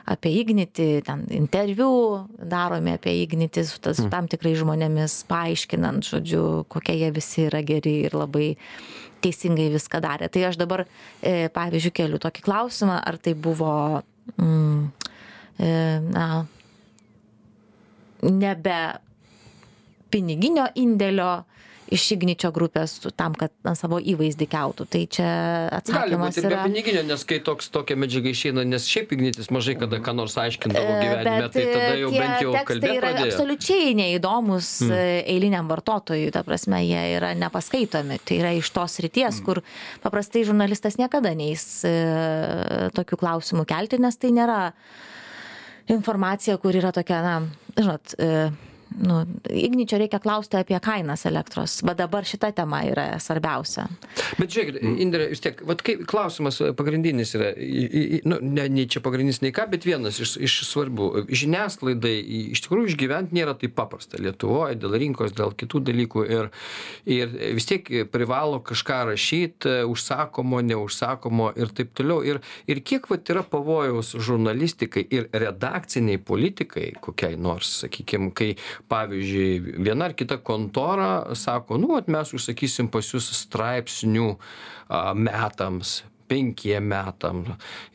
apie 0.08 0.32
Ignitį, 0.42 0.88
ten 1.06 1.24
interviu 1.34 1.90
daromi 2.36 2.96
apie 2.96 3.14
Ignitį 3.22 3.64
su, 3.68 3.80
tas, 3.82 4.00
su 4.00 4.10
tam 4.12 4.28
tikrai 4.30 4.54
žmonėmis, 4.58 5.22
paaiškinant, 5.30 6.06
žodžiu, 6.06 6.66
kokie 6.72 6.98
jie 7.00 7.10
visi 7.16 7.46
yra 7.48 7.62
geri 7.66 8.02
ir 8.08 8.16
labai 8.16 8.50
teisingai 9.24 9.70
viską 9.74 10.02
darė. 10.04 10.28
Tai 10.32 10.44
aš 10.50 10.60
dabar, 10.60 10.84
e, 11.24 11.48
pavyzdžiui, 11.54 11.94
keliu 11.96 12.20
tokį 12.22 12.44
klausimą, 12.44 13.00
ar 13.00 13.18
tai 13.22 13.32
buvo, 13.34 14.02
mm, 14.36 15.08
e, 15.58 15.72
na, 16.12 16.28
nebe 18.22 18.78
piniginio 20.12 20.68
indėlio 20.78 21.44
iš 21.92 22.08
igničio 22.16 22.50
grupės 22.56 22.98
tam 23.16 23.36
kad 23.38 23.54
na 23.66 23.76
savo 23.78 24.00
įvaizdį 24.00 24.50
keltų 24.50 24.88
tai 24.90 25.04
čia 25.06 25.30
atsakymas 25.76 26.40
yra 26.42 26.64
piniginio 26.66 27.04
nes 27.06 27.22
kai 27.28 27.38
toks 27.44 27.70
tokia 27.74 27.98
medžiaga 28.00 28.32
išeina 28.32 28.66
nes 28.66 28.88
šiaip 28.90 29.14
ignitis 29.14 29.52
mažai 29.54 29.76
kada 29.78 30.00
ką 30.02 30.16
nors 30.16 30.34
aiškindavo 30.40 30.86
E, 30.86 31.00
gyvenime 31.02 31.48
tai 31.52 31.64
tada 31.66 31.96
jau 31.98 32.10
bent 32.12 32.42
jau 32.44 32.52
kalbėt 32.68 32.92
yra 32.98 33.10
pradėjo. 33.10 33.32
absoliučiai 33.32 33.94
neįdomus 33.98 34.70
e, 34.86 35.00
eiliniam 35.34 35.70
vartotojui, 35.70 36.30
ta 36.34 36.42
prasme, 36.46 36.80
jie 36.86 37.02
yra 37.16 37.32
nepaskaitomi. 37.38 38.20
Tai 38.26 38.38
yra 38.40 38.52
iš 38.58 38.70
tos 38.74 38.98
ryties, 39.04 39.40
kur 39.46 39.62
paprastai 40.04 40.44
žurnalistas 40.48 40.98
niekada 41.00 41.34
neįs 41.38 41.66
e, 41.88 41.96
tokių 42.96 43.20
klausimų 43.22 43.66
kelti, 43.68 44.00
nes 44.02 44.20
tai 44.20 44.32
nėra 44.36 44.60
informacija, 45.92 46.58
kur 46.62 46.76
yra 46.76 46.92
tokia, 46.94 47.22
na, 47.24 47.36
žinot, 47.78 48.16
e, 48.18 48.48
nu, 49.02 49.20
Igničio 49.50 49.98
reikia 50.00 50.20
klausti 50.22 50.58
apie 50.60 50.78
kainas 50.82 51.26
elektros, 51.28 51.78
bet 51.86 51.98
dabar 52.00 52.26
šita 52.26 52.50
tema 52.56 52.82
yra 52.88 53.06
svarbiausia. 53.22 53.86
Bet 54.40 54.52
žiūrėkit, 54.54 54.80
Indrė, 55.02 55.28
vis 55.32 55.42
tiek, 55.44 55.60
vat 55.68 55.82
kaip 55.86 56.04
klausimas 56.08 56.60
pagrindinis 56.78 57.34
yra, 57.36 57.52
nu, 58.28 58.40
ne, 58.42 58.66
ne 58.72 58.86
čia 58.90 59.02
pagrindinis, 59.04 59.42
nei 59.44 59.54
ką, 59.56 59.68
bet 59.72 59.86
vienas 59.88 60.20
iš, 60.22 60.36
iš 60.42 60.58
svarbių. 60.68 61.26
Žiniasklaidai 61.28 62.14
iš 62.56 62.64
tikrųjų 62.66 62.92
išgyventi 62.92 63.36
nėra 63.36 63.56
taip 63.58 63.76
paprasta 63.76 64.20
Lietuvoje 64.22 64.78
dėl 64.80 64.96
rinkos, 65.00 65.34
dėl 65.36 65.54
kitų 65.58 65.82
dalykų 65.90 66.26
ir, 66.32 66.50
ir 67.04 67.36
vis 67.56 67.68
tiek 67.68 67.88
privalo 68.12 68.60
kažką 68.64 69.02
rašyti, 69.12 69.76
užsakomo, 69.90 70.62
neužsakomo 70.66 71.50
ir 71.58 71.72
taip 71.76 71.92
toliau. 71.96 72.22
Ir, 72.26 72.40
ir 72.70 72.82
kiek 72.86 73.08
vat 73.10 73.28
yra 73.32 73.44
pavojaus 73.46 74.14
žurnalistikai 74.16 75.06
ir 75.12 75.28
redakciniai 75.32 76.20
politikai, 76.22 76.90
kokiai 77.02 77.38
nors, 77.40 77.72
sakykime, 77.84 78.32
kai, 78.36 78.54
pavyzdžiui, 78.90 79.76
viena 79.86 80.10
ar 80.10 80.16
kita 80.18 80.38
kontora 80.44 81.34
sako, 81.34 81.78
nu, 81.82 81.94
vat 81.94 82.10
mes 82.12 82.34
užsakysim 82.36 82.90
pas 82.92 83.06
jūs 83.14 83.30
straipsnių 83.44 84.28
a, 84.32 85.10
metams 85.14 86.00
penkiem 86.28 86.86
metam 86.90 87.44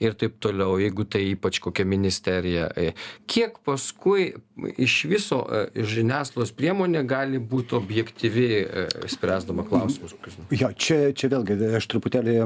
ir 0.01 0.15
taip 0.19 0.37
toliau, 0.43 0.77
jeigu 0.81 1.05
tai 1.05 1.23
ypač 1.33 1.59
kokia 1.63 1.85
ministerija. 1.87 2.69
E, 2.75 2.93
Kiek 3.31 3.59
paskui 3.65 4.31
iš 4.77 4.95
viso 5.09 5.41
e, 5.47 5.83
žiniasklaidos 5.87 6.53
priemonė 6.57 7.03
gali 7.07 7.39
būti 7.39 7.75
objektyvi, 7.77 8.47
e, 8.61 8.85
spręsdama 9.11 9.65
klausimus. 9.67 10.15
Jo, 10.53 10.71
čia, 10.75 10.99
čia 11.17 11.31
vėlgi, 11.31 11.57
aš 11.79 11.87
truputėlį 11.91 12.37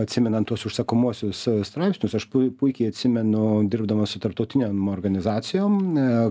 atsimenant 0.00 0.48
tuos 0.50 0.66
užsakomuosius 0.68 1.42
e, 1.50 1.56
straipsnius, 1.66 2.16
aš 2.18 2.28
pui- 2.32 2.50
puikiai 2.54 2.92
atsimenu, 2.92 3.64
dirbdamas 3.70 4.14
su 4.14 4.22
tarptautiniam 4.22 4.88
organizacijom, 4.92 5.78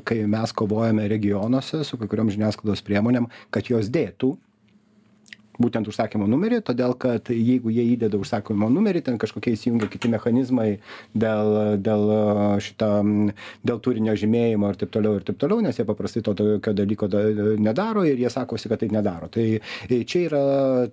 kai 0.08 0.22
mes 0.30 0.54
kovojame 0.56 1.08
regionuose 1.12 1.84
su 1.88 2.00
kai 2.00 2.10
kuriuom 2.12 2.32
žiniasklaidos 2.36 2.84
priemonėm, 2.86 3.30
kad 3.54 3.72
jos 3.72 3.90
dėtų 3.94 4.36
būtent 5.62 5.88
užsakymo 5.90 6.28
numerį, 6.30 6.62
todėl 6.68 6.96
kad 7.00 7.30
jeigu 7.32 7.72
jie 7.74 7.86
įdeda 7.96 8.20
užsakymo 8.20 8.70
numerį, 8.74 9.04
ten 9.08 9.20
kažkokie 9.22 9.54
įsijungia 9.56 9.90
kiti 9.92 10.10
mechanizmai 10.12 10.80
dėl, 11.16 11.78
dėl 11.84 12.06
šitą, 12.64 12.90
dėl 13.66 13.82
turinio 13.84 14.16
žymėjimo 14.20 14.72
ir 14.72 14.80
taip 14.82 14.94
toliau 14.96 15.20
ir 15.20 15.28
taip 15.28 15.40
toliau, 15.42 15.62
nes 15.64 15.78
jie 15.78 15.86
paprastai 15.88 16.24
to 16.26 16.36
tokio 16.38 16.74
dalyko 16.76 17.10
da, 17.12 17.24
nedaro 17.62 18.06
ir 18.08 18.20
jie 18.22 18.32
sakosi, 18.34 18.70
kad 18.72 18.84
tai 18.84 18.90
nedaro. 18.94 19.30
Tai 19.32 19.46
čia 20.08 20.26
yra 20.28 20.44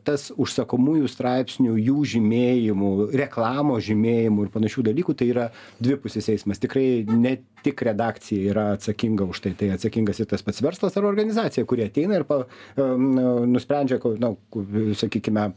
tas 0.07 0.31
užsakomųjų 0.37 1.11
straipsnių, 1.11 1.77
jų 1.83 2.05
žymėjimų, 2.16 2.92
reklamos 3.22 3.87
žymėjimų 3.88 4.46
ir 4.46 4.53
panašių 4.55 4.87
dalykų, 4.90 5.16
tai 5.18 5.31
yra 5.33 5.48
dvipusis 5.83 6.29
eismas. 6.35 6.61
Tikrai 6.62 7.05
ne 7.09 7.38
tik 7.62 7.83
redakcija 7.87 8.51
yra 8.51 8.64
atsakinga 8.77 9.27
už 9.31 9.42
tai, 9.44 9.53
tai 9.59 9.68
atsakingas 9.75 10.18
ir 10.22 10.29
tas 10.31 10.42
pats 10.42 10.62
verslas 10.64 10.96
ar 10.98 11.07
organizacija, 11.07 11.66
kurie 11.68 11.87
ateina 11.87 12.18
ir 12.18 12.25
pa, 12.27 12.40
um, 12.77 13.05
nusprendžia, 13.53 14.01
na, 14.22 14.33
ku- 14.51 14.52
sakykime, 14.99 15.53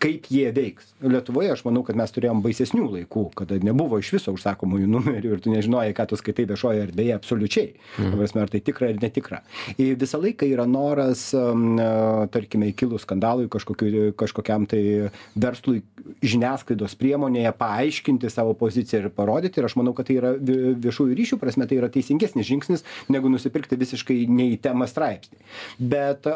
kaip 0.00 0.26
jie 0.32 0.48
veiks. 0.56 0.94
Lietuvoje 1.04 1.52
aš 1.52 1.62
manau, 1.66 1.82
kad 1.84 1.98
mes 1.98 2.12
turėjom 2.14 2.40
baisesnių 2.44 2.86
laikų, 2.94 3.26
kada 3.36 3.58
nebuvo 3.60 3.98
iš 4.00 4.14
viso 4.16 4.32
užsakomųjų 4.36 4.88
numerių 4.88 5.34
ir 5.34 5.42
tu 5.44 5.52
nežinojai, 5.52 5.92
ką 5.96 6.06
tu 6.10 6.18
skaitai 6.20 6.46
viešoje 6.48 6.86
erdvėje 6.86 7.16
absoliučiai. 7.18 7.74
Mhm. 8.00 8.26
Ar 8.40 8.52
tai 8.52 8.60
tikra 8.64 8.88
ar 8.94 9.00
netikra. 9.02 9.42
Ir 9.76 9.98
visą 10.00 10.20
laiką 10.22 10.48
yra 10.48 10.64
noras, 10.68 11.26
um, 11.36 11.74
e, 11.80 11.88
tarkime, 12.32 12.70
įkilus 12.72 13.04
skandalui 13.04 13.50
kažkokiu, 13.52 14.14
kažkokiam 14.16 14.64
tai 14.70 15.10
verslui 15.34 15.82
žiniasklaidos 16.24 16.96
priemonėje 17.00 17.52
paaiškinti 17.60 18.30
savo 18.32 18.54
poziciją 18.58 19.04
ir 19.04 19.12
parodyti. 19.14 19.60
Ir 19.60 19.68
aš 19.68 19.76
manau, 19.80 19.92
kad 19.96 20.08
tai 20.08 20.16
yra 20.20 20.32
vi- 20.38 20.74
viešųjų 20.80 21.16
ryšių 21.20 21.40
prasme, 21.42 21.68
tai 21.68 21.80
yra 21.80 21.90
teisingesnis 21.92 22.48
žingsnis, 22.48 22.84
negu 23.12 23.28
nusipirkti 23.32 23.76
visiškai 23.76 24.18
ne 24.28 24.50
į 24.54 24.60
temą 24.64 24.88
straipsnį. 24.88 25.40
Bet, 25.78 26.28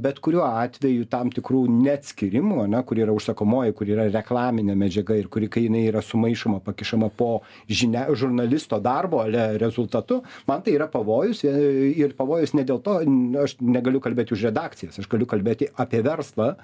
bet 0.00 0.20
kuriuo 0.24 0.46
atveju 0.48 1.08
tam 1.10 1.27
tikrų 1.34 1.64
neatskirimų, 1.72 2.64
ne, 2.70 2.80
kur 2.86 3.00
yra 3.00 3.14
užsakomoji, 3.16 3.74
kur 3.76 3.90
yra 3.90 4.08
reklaminė 4.12 4.76
medžiaga 4.78 5.16
ir 5.18 5.28
kuri, 5.32 5.48
kai 5.52 5.66
jinai 5.66 5.84
yra 5.90 6.02
sumaišoma, 6.04 6.60
pakišama 6.66 7.10
po 7.18 7.30
žinia, 7.68 8.06
žurnalisto 8.18 8.78
darbo 8.82 9.22
ale, 9.24 9.58
rezultatu, 9.60 10.22
man 10.48 10.62
tai 10.64 10.76
yra 10.76 10.88
pavojus 10.90 11.44
e, 11.48 11.52
ir 11.98 12.14
pavojus 12.18 12.54
ne 12.58 12.64
dėl 12.68 12.80
to, 12.84 12.98
aš 13.44 13.56
negaliu 13.60 14.02
kalbėti 14.04 14.36
už 14.36 14.46
redakcijas, 14.50 14.98
aš 15.02 15.10
galiu 15.10 15.28
kalbėti 15.30 15.70
apie 15.76 16.02
verslą, 16.06 16.54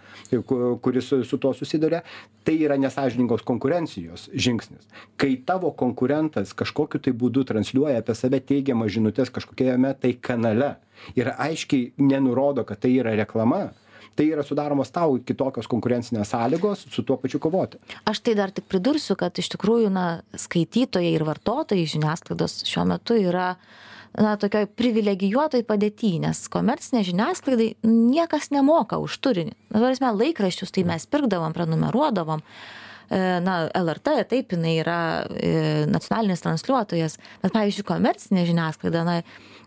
ku- 0.46 0.76
kuris 0.84 1.10
su, 1.12 1.38
tuo 1.38 1.52
susiduria, 1.56 2.02
tai 2.44 2.56
yra 2.64 2.78
nesažiningos 2.80 3.44
konkurencijos 3.46 4.28
žingsnis. 4.34 4.88
Kai 5.20 5.34
tavo 5.46 5.72
konkurentas 5.76 6.54
kažkokiu 6.56 7.00
tai 7.02 7.14
būdu 7.16 7.44
transliuoja 7.48 8.00
apie 8.02 8.16
save 8.18 8.40
teigiamas 8.44 8.92
žinutės 8.94 9.32
kažkokiame 9.34 9.94
tai 10.00 10.14
kanale 10.20 10.74
ir 11.18 11.32
aiškiai 11.34 11.92
nenurodo, 11.98 12.64
kad 12.64 12.80
tai 12.84 12.94
yra 12.98 13.14
reklama, 13.18 13.68
tai 14.16 14.28
yra 14.32 14.44
sudaromos 14.46 14.92
tau 14.94 15.18
kitokios 15.26 15.68
konkurencinės 15.70 16.32
sąlygos 16.34 16.86
su 16.92 17.04
tuo 17.06 17.16
pačiu 17.20 17.40
kovoti. 17.42 17.80
Aš 18.08 18.22
tai 18.24 18.36
dar 18.38 18.52
tik 18.54 18.68
pridursiu, 18.70 19.16
kad 19.20 19.36
iš 19.38 19.50
tikrųjų, 19.54 19.90
na, 19.94 20.06
skaitytojai 20.38 21.14
ir 21.14 21.26
vartotojai 21.26 21.88
žiniasklaidos 21.94 22.62
šiuo 22.68 22.86
metu 22.94 23.18
yra 23.18 23.54
na, 24.14 24.36
tokioj 24.40 24.68
privilegijuotoj 24.78 25.64
padėtyje, 25.66 26.22
nes 26.26 26.44
komercinė 26.52 27.02
žiniasklaidai 27.06 27.74
niekas 27.82 28.50
nemoka 28.54 29.00
už 29.02 29.18
turinį. 29.24 29.54
Na, 29.74 29.82
prasme, 29.82 30.14
laikraščius 30.14 30.74
tai 30.74 30.86
mes 30.88 31.06
pirkdavom, 31.10 31.54
prenumeruodavom. 31.56 32.44
E, 33.10 33.40
Na, 33.44 33.56
LRT, 33.74 34.14
taip, 34.30 34.54
jinai 34.54 34.78
yra 34.80 34.98
e, 35.36 35.84
nacionalinis 35.90 36.44
transliuotojas, 36.44 37.18
bet, 37.42 37.52
pavyzdžiui, 37.52 37.86
komercinė 37.88 38.46
žiniasklaida, 38.48 39.04
na, 39.06 39.18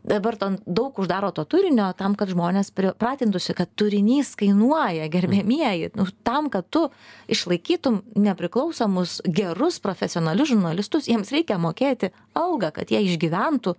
dabar 0.08 0.38
ten 0.40 0.58
daug 0.66 0.98
uždaro 1.00 1.32
to 1.36 1.44
turinio 1.50 1.90
tam, 1.98 2.16
kad 2.18 2.32
žmonės 2.32 2.72
pratintųsi, 2.72 3.54
kad 3.58 3.72
turinys 3.80 4.34
kainuoja, 4.40 5.10
gerbėmieji, 5.12 5.92
nu, 6.00 6.08
tam, 6.28 6.50
kad 6.54 6.68
tu 6.72 6.88
išlaikytum 7.32 8.02
nepriklausomus, 8.16 9.20
gerus, 9.26 9.82
profesionalius 9.84 10.54
žurnalistus, 10.54 11.10
jiems 11.12 11.32
reikia 11.36 11.60
mokėti 11.62 12.12
algą, 12.38 12.72
kad 12.76 12.92
jie 12.94 13.02
išgyventų 13.10 13.76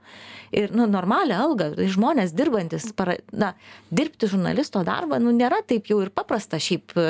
ir, 0.58 0.74
nu, 0.76 0.88
normalią 0.90 1.40
algą. 1.46 1.70
Tai 1.78 1.88
žmonės 1.96 2.34
dirbantis, 2.36 2.90
para, 2.96 3.16
na, 3.32 3.54
dirbti 3.94 4.28
žurnalisto 4.30 4.84
darbą, 4.86 5.20
nu, 5.22 5.32
nėra 5.36 5.62
taip 5.66 5.88
jau 5.90 6.00
ir 6.04 6.12
paprasta 6.14 6.60
šiaip 6.62 6.96
e, 6.98 7.08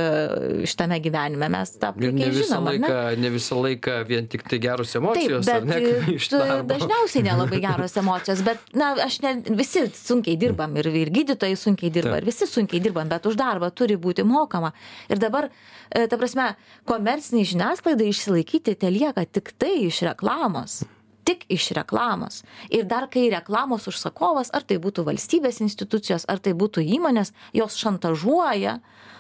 šitame 0.69 1.01
gyvenime. 1.03 1.51
Mes 1.53 1.75
tą 1.81 1.93
puikiai 1.97 2.31
visą, 2.43 2.59
ar 2.59 2.67
laiką, 2.69 2.99
ne 3.23 3.31
visą 3.35 3.59
laiką 3.63 3.97
vien 4.09 4.27
tik 4.33 4.43
tai 4.49 4.59
geros 4.63 4.93
Taip, 4.93 5.03
emocijos, 5.03 5.49
ar 5.53 5.65
bet 5.67 5.71
ne? 5.71 5.79
e, 5.93 6.17
Iš 6.17 6.29
darbo. 6.33 6.67
dažniausiai 6.73 7.25
nelabai 7.29 7.61
geros 7.65 7.97
emocijos, 8.01 8.43
bet, 8.47 8.59
na, 8.75 8.93
aš 9.07 9.21
ne, 9.25 9.35
visi 9.59 9.85
sunkiai 9.99 10.37
dirbam 10.41 10.77
ir, 10.81 10.91
ir 11.05 11.11
gydytojai 11.15 11.57
sunkiai 11.59 11.91
dirba, 11.95 12.17
Taip. 12.19 12.23
ir 12.27 12.31
visi 12.33 12.47
sunkiai 12.51 12.83
dirbam, 12.85 13.09
bet 13.09 13.27
už 13.31 13.39
darbą 13.41 13.71
turi 13.75 13.97
būti 14.01 14.25
mokama. 14.27 14.73
Ir 15.09 15.19
dabar, 15.23 15.49
e, 15.91 16.07
ta 16.07 16.17
prasme, 16.21 16.51
komerciniai 16.89 17.47
žiniasklaidai 17.55 18.11
išsilaikyti 18.13 18.75
te 18.79 18.91
lieka 18.91 19.25
tik 19.27 19.53
tai 19.59 19.75
iš 19.89 20.03
reklamos. 20.09 20.83
Tik 21.29 21.45
iš 21.53 21.71
reklamos. 21.77 22.43
Ir 22.73 22.89
dar 22.89 23.09
kai 23.13 23.29
reklamos 23.33 23.89
užsakovas 23.91 24.53
ar 24.57 24.65
tai 24.65 24.81
būtų 24.81 25.05
valstybės 25.09 25.61
institucijos 25.65 26.25
ar 26.29 26.41
tai 26.41 26.57
būtų 26.57 26.85
įmonės 26.97 27.35
jos 27.57 27.77
šantažuoja 27.81 28.79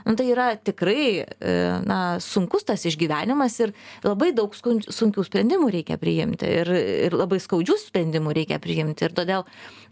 nu 0.08 0.14
tai 0.14 0.30
yra 0.32 0.56
tikrai 0.56 1.20
e, 1.20 1.54
na 1.84 2.16
sunkus 2.20 2.64
tas 2.64 2.84
išgyvenimas 2.88 3.58
ir 3.60 3.74
labai 4.06 4.30
daug 4.36 4.54
sunkių 4.56 5.24
sprendimų 5.26 5.68
reikia 5.74 5.98
priimti 6.00 6.48
ir 6.60 6.70
ir 7.08 7.16
labai 7.16 7.40
skaudžių 7.42 7.76
sprendimų 7.82 8.32
reikia 8.38 8.60
priimti. 8.62 9.04
Ir 9.04 9.16
todėl 9.16 9.44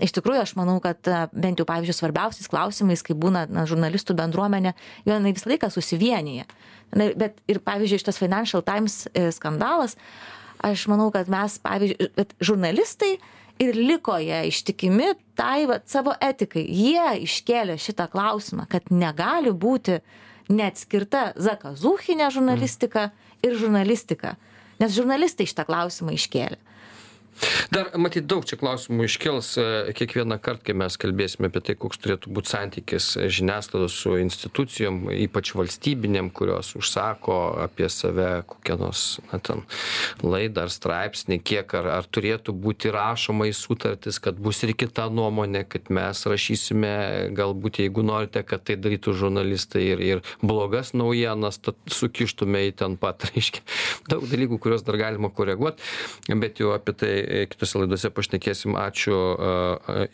iš 0.02 0.14
tikrųjų 0.16 0.44
aš 0.44 0.54
manau 0.56 0.78
kad 0.84 1.10
e, 1.10 1.18
bent 1.36 1.60
jau 1.60 1.68
pavyzdžiui 1.68 1.98
svarbiausiais 1.98 2.48
klausimais 2.52 3.04
kai 3.04 3.18
būna 3.18 3.44
na 3.50 3.66
žurnalistų 3.68 4.16
bendruomenė 4.16 4.72
jinai 5.04 5.34
visą 5.36 5.52
laiką 5.52 5.70
susivienija. 5.74 6.48
Na 6.96 7.10
bet 7.18 7.42
ir 7.50 7.60
pavyzdžiui 7.66 8.00
šitas 8.00 8.22
financial 8.22 8.64
times 8.64 9.04
e, 9.12 9.28
skandalas 9.36 9.98
aš 10.66 10.86
manau 10.90 11.08
kad 11.14 11.30
mes 11.32 11.58
pavyzdžiui 11.62 12.26
žurnalistai 12.42 13.14
ir 13.62 13.78
liko 13.78 14.18
jie 14.20 14.42
ištikimi 14.50 15.14
tai 15.38 15.66
vat 15.70 15.88
savo 15.88 16.14
etikai. 16.20 16.64
Jie 16.66 17.22
iškėlė 17.24 17.78
šitą 17.80 18.08
klausimą 18.12 18.66
kad 18.70 18.90
negali 18.90 19.52
būti 19.52 20.00
neatskirta 20.52 21.32
zakazuchinė 21.40 22.30
žurnalistika 22.34 23.10
ir 23.46 23.56
žurnalistika. 23.58 24.36
Nes 24.80 24.92
žurnalistai 24.92 25.48
šitą 25.48 25.64
klausimą 25.68 26.14
iškėlė 26.16 26.60
dar 27.72 27.90
matyt 28.00 28.26
daug 28.30 28.44
čia 28.48 28.58
klausimų 28.60 29.06
iškils 29.08 29.52
e, 29.60 29.66
kiekvienąkart 29.96 30.64
kai 30.66 30.76
mes 30.78 30.96
kalbėsime 31.00 31.50
apie 31.50 31.62
tai 31.68 31.76
koks 31.78 32.00
turėtų 32.02 32.32
būt 32.36 32.50
santykis 32.50 33.08
žiniasklaidos 33.38 33.96
su 34.02 34.16
institucijom 34.20 35.06
ypač 35.14 35.52
valstybinėm 35.58 36.30
kurios 36.36 36.74
užsako 36.78 37.38
apie 37.64 37.88
save 37.92 38.42
kokią 38.48 38.78
nors 38.80 39.04
na 39.32 39.40
ten 39.42 39.64
laidą 40.24 40.66
ar 40.66 40.72
straipsnį 40.72 41.40
kiek 41.46 41.74
ar 41.78 41.90
ar 41.98 42.08
turėtų 42.08 42.54
būti 42.66 42.92
rašoma 42.94 43.48
į 43.50 43.54
sutartis 43.56 44.20
kad 44.22 44.38
bus 44.42 44.62
ir 44.66 44.74
kita 44.78 45.08
nuomonė 45.12 45.66
kad 45.68 45.90
mes 45.92 46.24
rašysime 46.26 46.94
galbūt 47.36 47.82
jeigu 47.84 48.04
norite 48.06 48.42
kad 48.46 48.64
tai 48.66 48.78
darytų 48.80 49.16
žurnalistai 49.22 49.84
ir 49.92 50.04
ir 50.06 50.24
blogas 50.42 50.94
naujienas 50.96 51.60
sukištume 51.92 52.66
į 52.70 52.74
ten 52.82 52.96
pat 53.00 53.26
reiškia 53.30 53.64
daug 54.10 54.26
dalykų 54.30 54.60
kuriuos 54.62 54.86
dar 54.86 54.98
galima 55.00 55.30
koreguot 55.34 55.82
bet 56.42 56.62
jau 56.62 56.72
apie 56.76 56.96
tai 56.96 57.14
kitose 57.50 57.82
laidose 57.82 58.10
pašnekėsim. 58.14 58.76
Ačiū 58.78 59.16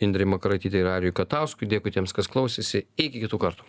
indrei 0.03 0.27
makaraitytei 0.29 0.81
ir 0.83 0.89
arijui 0.89 1.15
katauskui. 1.17 1.69
Dėkui 1.71 1.93
tiems 1.95 2.15
kas 2.17 2.31
klausėsi. 2.33 2.87
Iki 2.97 3.27
kitų 3.27 3.37
kartų 3.43 3.61